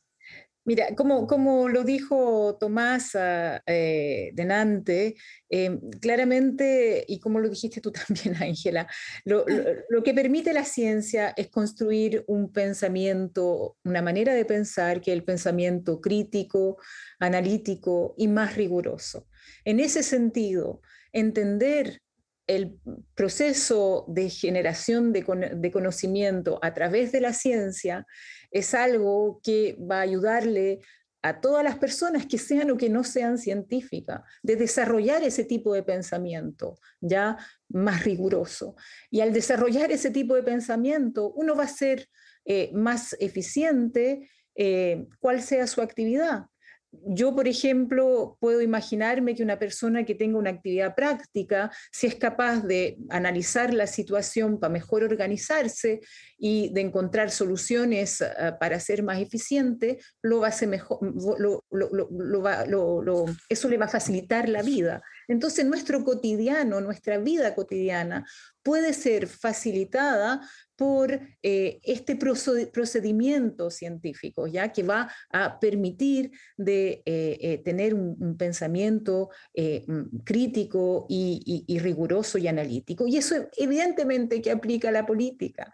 [0.64, 5.16] Mira, como, como lo dijo Tomás ah, eh, Denante,
[5.48, 8.86] em, claramente, y como lo dijiste tú también, Ángela,
[9.24, 9.44] lo,
[9.88, 15.16] lo, que permite la ciencia es construir un pensamiento, una manera de pensar que es
[15.16, 16.76] el pensamiento crítico,
[17.18, 19.26] analítico y más riguroso.
[19.64, 20.82] En ese sentido,
[21.12, 22.02] entender
[22.46, 22.80] el
[23.14, 28.06] proceso de generación de, de, conocimiento a través de la ciencia
[28.50, 30.80] es algo que va a ayudarle
[31.22, 35.74] a todas las personas que sean o que no sean científicas, de desarrollar ese tipo
[35.74, 37.36] de pensamiento ya
[37.68, 38.74] más riguroso.
[39.10, 42.08] Y al desarrollar ese tipo de pensamiento, uno va a ser
[42.46, 46.46] eh, más eficiente, eh, cual sea su actividad
[46.92, 52.16] yo, por ejemplo, puedo imaginarme que una persona que tenga una actividad práctica, si es
[52.16, 56.00] capaz de analizar la situación para mejor organizarse
[56.40, 60.98] y de encontrar soluciones ah, para ser más eficiente, lo va a mejor,
[63.48, 65.02] eso le va a facilitar la vida.
[65.28, 68.26] Entonces, nuestro cotidiano, nuestra vida cotidiana,
[68.62, 70.40] puede ser facilitada
[70.76, 78.36] por eh, este procedimiento científico, ya que va a permitir de eh, eh, tener un,
[78.38, 83.06] pensamiento mm, crítico y, riguroso y analítico.
[83.06, 85.70] Y eso evidentemente que aplica a la política.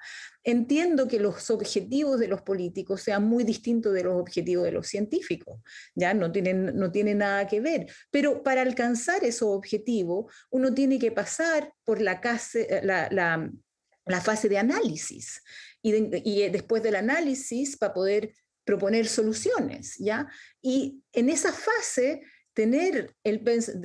[0.48, 4.86] Entiendo que los objetivos de los políticos sean muy distintos de los objetivos de los
[4.86, 5.60] científicos,
[5.96, 11.00] ya no tienen, no tienen nada que ver, pero para alcanzar esos objetivos uno tiene
[11.00, 12.20] que pasar por la,
[13.10, 15.42] la fase de análisis
[15.82, 18.32] y, eh, después del análisis para poder
[18.64, 20.28] proponer soluciones, ¿ya?
[20.60, 22.22] Y en esa fase
[22.56, 23.44] tener, el,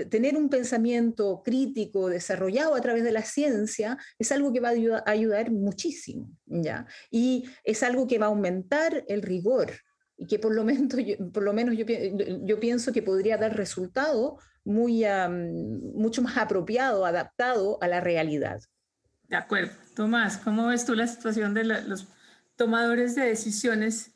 [0.10, 5.12] tener un pensamiento crítico desarrollado a través de la ciencia es algo que va a
[5.12, 6.88] ayudar, muchísimo, ¿ya?
[7.12, 9.74] Y es algo que va a aumentar el rigor
[10.16, 13.58] y que por lo menos yo, por lo menos yo, yo pienso que podría dar
[13.58, 15.04] resultado muy,
[15.94, 18.62] mucho más apropiado, adaptado a la realidad.
[19.28, 19.74] De acuerdo.
[19.98, 22.08] Tomás, ¿cómo ves tú la situación de los
[22.56, 24.12] tomadores de decisiones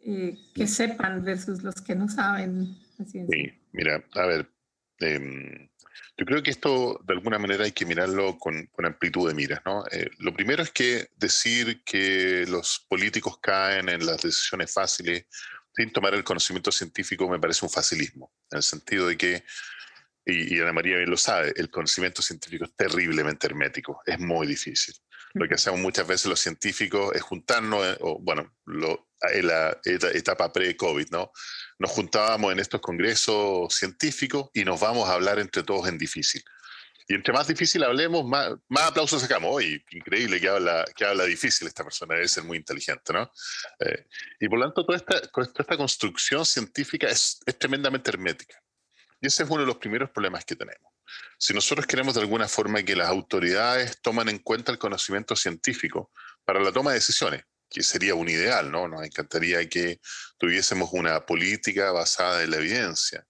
[0.00, 2.76] eh, que sepan versus los que no saben?
[3.04, 4.48] Sí, mira, a ver,
[5.00, 5.68] em,
[6.16, 9.84] yo creo que esto de alguna manera hay que mirarlo con, amplitud de miras, ¿no?
[9.90, 15.26] Eh, lo primero es que decir que los políticos caen en las decisiones fáciles
[15.74, 19.44] sin tomar el conocimiento científico me parece un facilismo, en el sentido de que
[20.26, 24.94] y, Ana María bien lo sabe, el conocimiento científico es terriblemente hermético, es muy difícil.
[25.36, 29.78] Lo que hacemos muchas veces los científicos es juntarnos, eh, o, bueno, lo, en la
[29.84, 31.30] etapa pre-COVID, ¿no?
[31.78, 36.42] Nos juntábamos en estos congresos científicos y nos vamos a hablar entre todos en difícil.
[37.06, 39.50] Y entre más difícil hablemos, más, más aplausos sacamos.
[39.52, 43.30] Oye, increíble que habla, que habla difícil esta persona, debe ser muy inteligente, ¿no?
[43.80, 44.06] Eh,
[44.40, 48.58] y por lo tanto, toda esta, toda esta construcción científica es, es tremendamente hermética.
[49.20, 50.95] Y ese es uno de los primeros problemas que tenemos.
[51.38, 56.10] Si nosotros queremos de alguna forma que las autoridades tomen en cuenta el conocimiento científico
[56.44, 58.88] para la toma de decisiones, que sería un ideal, ¿no?
[58.88, 60.00] Nos encantaría que
[60.38, 63.26] tuviésemos una política basada en la evidencia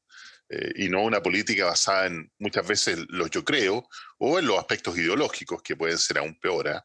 [0.48, 4.58] eh, y no una política basada en muchas veces los yo creo o en los
[4.58, 6.76] aspectos ideológicos que pueden ser aún peores.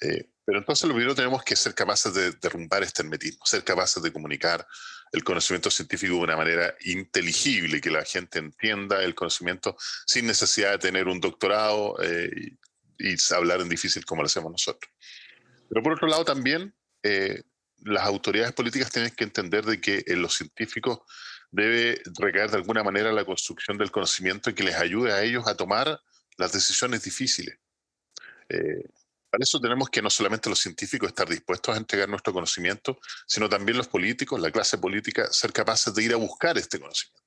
[0.00, 0.28] ¿eh?
[0.44, 4.12] pero entonces lo primero tenemos que ser capaces de derrumbar este hermetismo, ser capaces de
[4.12, 4.66] comunicar
[5.12, 10.72] el conocimiento científico de una manera inteligible, que la gente entienda el conocimiento sin necesidad
[10.72, 12.30] de tener un doctorado eh,
[12.98, 14.90] y, hablar en difícil como lo hacemos nosotros.
[15.68, 17.42] Pero por otro lado también eh,
[17.84, 21.00] las autoridades políticas tienen que entender de que en los científicos
[21.50, 25.56] debe recaer de alguna manera la construcción del conocimiento que les ayude a ellos a
[25.56, 26.00] tomar
[26.38, 27.58] las decisiones difíciles.
[28.48, 28.88] Eh,
[29.32, 33.48] para eso tenemos que no solamente los científicos estar dispuestos a entregar nuestro conocimiento, sino
[33.48, 37.22] también los políticos, la clase política, ser capaces de ir a buscar este conocimiento.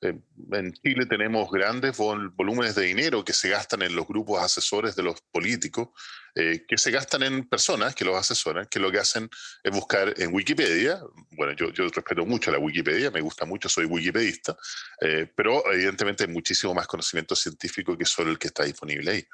[0.00, 0.18] Eh,
[0.52, 5.02] en Chile tenemos grandes volúmenes de dinero que se gastan en los grupos asesores de
[5.02, 5.88] los políticos,
[6.34, 9.28] eh, que se gastan en personas que los asesoran, que lo que hacen
[9.62, 11.02] es buscar en Wikipedia.
[11.32, 14.56] Bueno, yo, yo respeto mucho la Wikipedia, me gusta mucho, soy wikipedista,
[15.02, 19.26] eh, pero evidentemente hay muchísimo más conocimiento científico que solo el que está disponible ahí.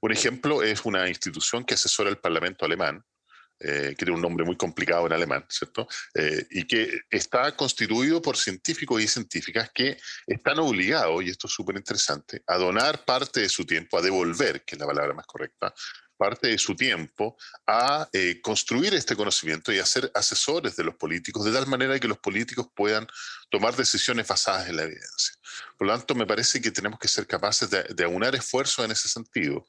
[0.00, 3.02] Un ejemplo es una institución que asesora el Parlamento alemán,
[3.58, 5.88] eh, que tiene un nombre muy complicado en alemán, ¿cierto?
[6.14, 11.54] Eh, y que está constituido por científicos y científicas que están obligados, y esto es
[11.54, 15.26] súper interesante, a donar parte de su tiempo, a devolver, que es la palabra más
[15.26, 15.72] correcta,
[16.16, 17.36] parte de su tiempo
[17.66, 21.98] a eh, construir este conocimiento y a ser asesores de los políticos, de tal manera
[21.98, 23.06] que los políticos puedan
[23.50, 25.34] tomar decisiones basadas en la evidencia.
[25.78, 28.90] Por lo tanto, me parece que tenemos que ser capaces de, de aunar esfuerzos en
[28.90, 29.66] ese sentido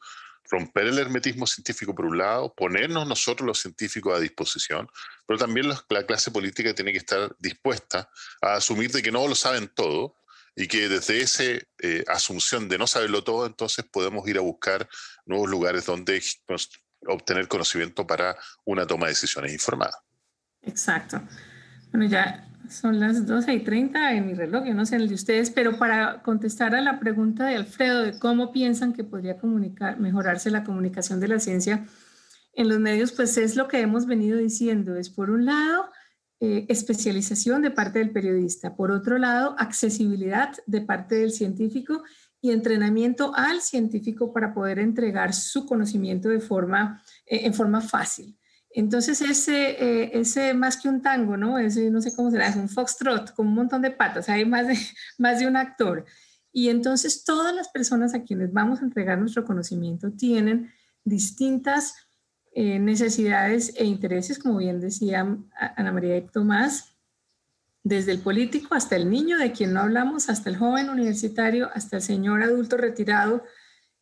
[0.49, 4.89] romper el hermetismo científico por un lado, ponernos nosotros los científicos a disposición,
[5.25, 8.09] pero también la clase política tiene que estar dispuesta
[8.41, 10.15] a asumir de que no lo saben todo
[10.59, 14.89] y que desde esa eh, asunción de no saberlo todo, entonces podemos ir a buscar
[15.27, 16.19] nuevos lugares donde
[17.05, 18.35] obtener conocimiento para
[18.65, 19.93] una toma de decisiones informada.
[20.63, 21.21] Exacto.
[21.91, 25.13] Bueno, ya son las 12 y 30 en mi reloj, yo no sé el de
[25.13, 29.99] ustedes, pero para contestar a la pregunta de Alfredo de cómo piensan que podría comunicar,
[29.99, 31.85] mejorarse la comunicación de la ciencia
[32.53, 34.95] en los medios, pues es lo que hemos venido diciendo.
[34.95, 35.91] Es por un lado,
[36.39, 42.03] eh, especialización de parte del periodista, por otro lado, accesibilidad de parte del científico
[42.41, 48.37] y entrenamiento al científico para poder entregar su conocimiento de forma, eh, en forma fácil.
[48.69, 51.57] Entonces, ese, eh, ese más que un tango, ¿no?
[51.57, 54.67] Ese, no sé cómo será, es un foxtrot con un montón de patas, hay más
[54.67, 54.77] de,
[55.17, 56.05] más de un actor.
[56.51, 60.71] Y entonces todas las personas a quienes vamos a entregar nuestro conocimiento tienen
[61.03, 62.06] distintas
[62.59, 65.37] eh, necesidades e intereses, como bien decía
[65.75, 66.95] Ana María Tomás,
[67.83, 71.97] desde el político hasta el niño de quien no hablamos, hasta el joven universitario, hasta
[71.97, 73.43] el señor adulto retirado.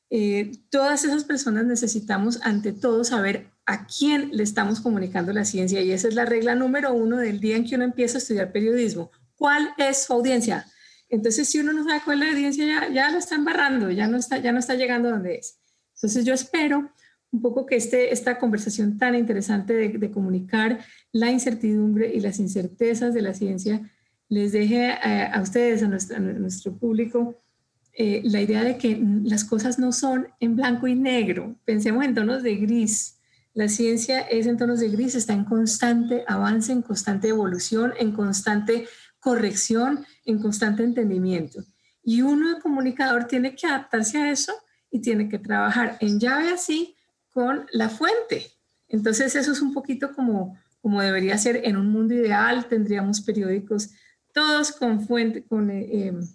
[0.09, 5.81] Eh, todas esas personas necesitamos ante todo saber a quién le estamos comunicando la ciencia
[5.81, 8.53] y esa es la regla número uno del día en que uno empieza a estudiar
[8.53, 9.11] periodismo.
[9.35, 10.65] ¿Cuál es su audiencia?
[11.09, 14.07] Entonces, si uno no sabe cuál es la audiencia, ya, ya lo está embarrando, ya
[14.07, 15.59] no está, ya no está llegando donde es.
[15.95, 16.94] Entonces, yo espero
[17.35, 20.79] un poco que este, esta conversación tan interesante de, comunicar
[21.11, 23.91] la incertidumbre y las incertezas de la ciencia
[24.29, 25.87] les deje a, ustedes, a
[26.19, 27.43] nuestro, público,
[27.91, 31.57] eh, la idea de que las cosas no son en blanco y negro.
[31.65, 33.19] Pensemos en tonos de gris,
[33.53, 38.13] la ciencia es en tonos de gris, está en constante avance, en constante evolución, en
[38.13, 38.87] constante
[39.19, 41.63] corrección, en constante entendimiento.
[42.01, 44.53] Y uno de comunicador tiene que adaptarse a eso
[44.89, 46.94] y tiene que trabajar en llave así
[47.35, 48.49] con la fuente.
[48.87, 52.65] Entonces eso es un poquito como, como debería ser en un mundo ideal.
[52.69, 53.89] Tendríamos periódicos
[54.33, 56.25] todos con, fuente, con eh, em,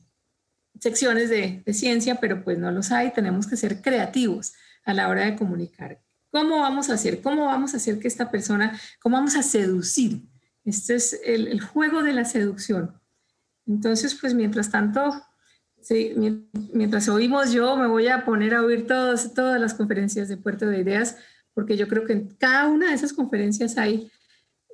[0.78, 3.14] secciones de, ciencia, pero pues no los hay.
[3.14, 4.53] Tenemos que ser creativos
[4.84, 6.03] a la hora de comunicar.
[6.30, 7.22] ¿Cómo vamos a hacer?
[7.22, 10.28] ¿Cómo vamos a hacer que esta persona, cómo vamos a seducir?
[10.66, 13.01] Este es el, juego de la seducción.
[13.66, 15.14] Entonces, pues mientras tanto,
[16.72, 20.66] mientras oímos yo, me voy a poner a oír todas, todas las conferencias de Puerto
[20.66, 21.16] de Ideas,
[21.55, 24.11] porque yo creo que en cada una de esas conferencias hay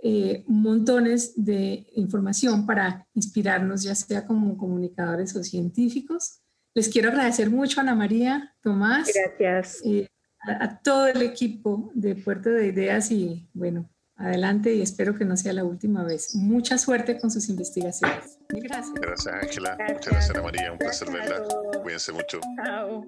[0.02, 6.42] eh, montones de información para inspirarnos, ya sea como comunicadores o científicos.
[6.74, 9.11] Les quiero agradecer mucho, Ana María, Tomás.
[9.12, 9.80] Gracias.
[9.84, 10.07] Eh,
[10.46, 15.36] a, todo el equipo de Puerto de Ideas y bueno, adelante y espero que no
[15.36, 16.34] sea la última vez.
[16.34, 18.38] Mucha suerte con sus investigaciones.
[18.48, 18.94] Gracias.
[18.94, 19.76] Gracias, Ángela.
[19.78, 20.72] Muchas gracias, Ana María.
[20.72, 21.42] Un placer verla.
[21.82, 22.40] Cuídense mucho.
[22.64, 23.06] Chao.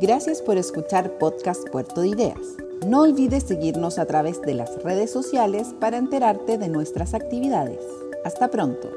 [0.00, 2.38] Gracias por escuchar Podcast Puerto de Ideas.
[2.86, 7.80] No olvides seguirnos a través de las redes sociales para enterarte de nuestras actividades.
[8.24, 8.90] Hasta pronto.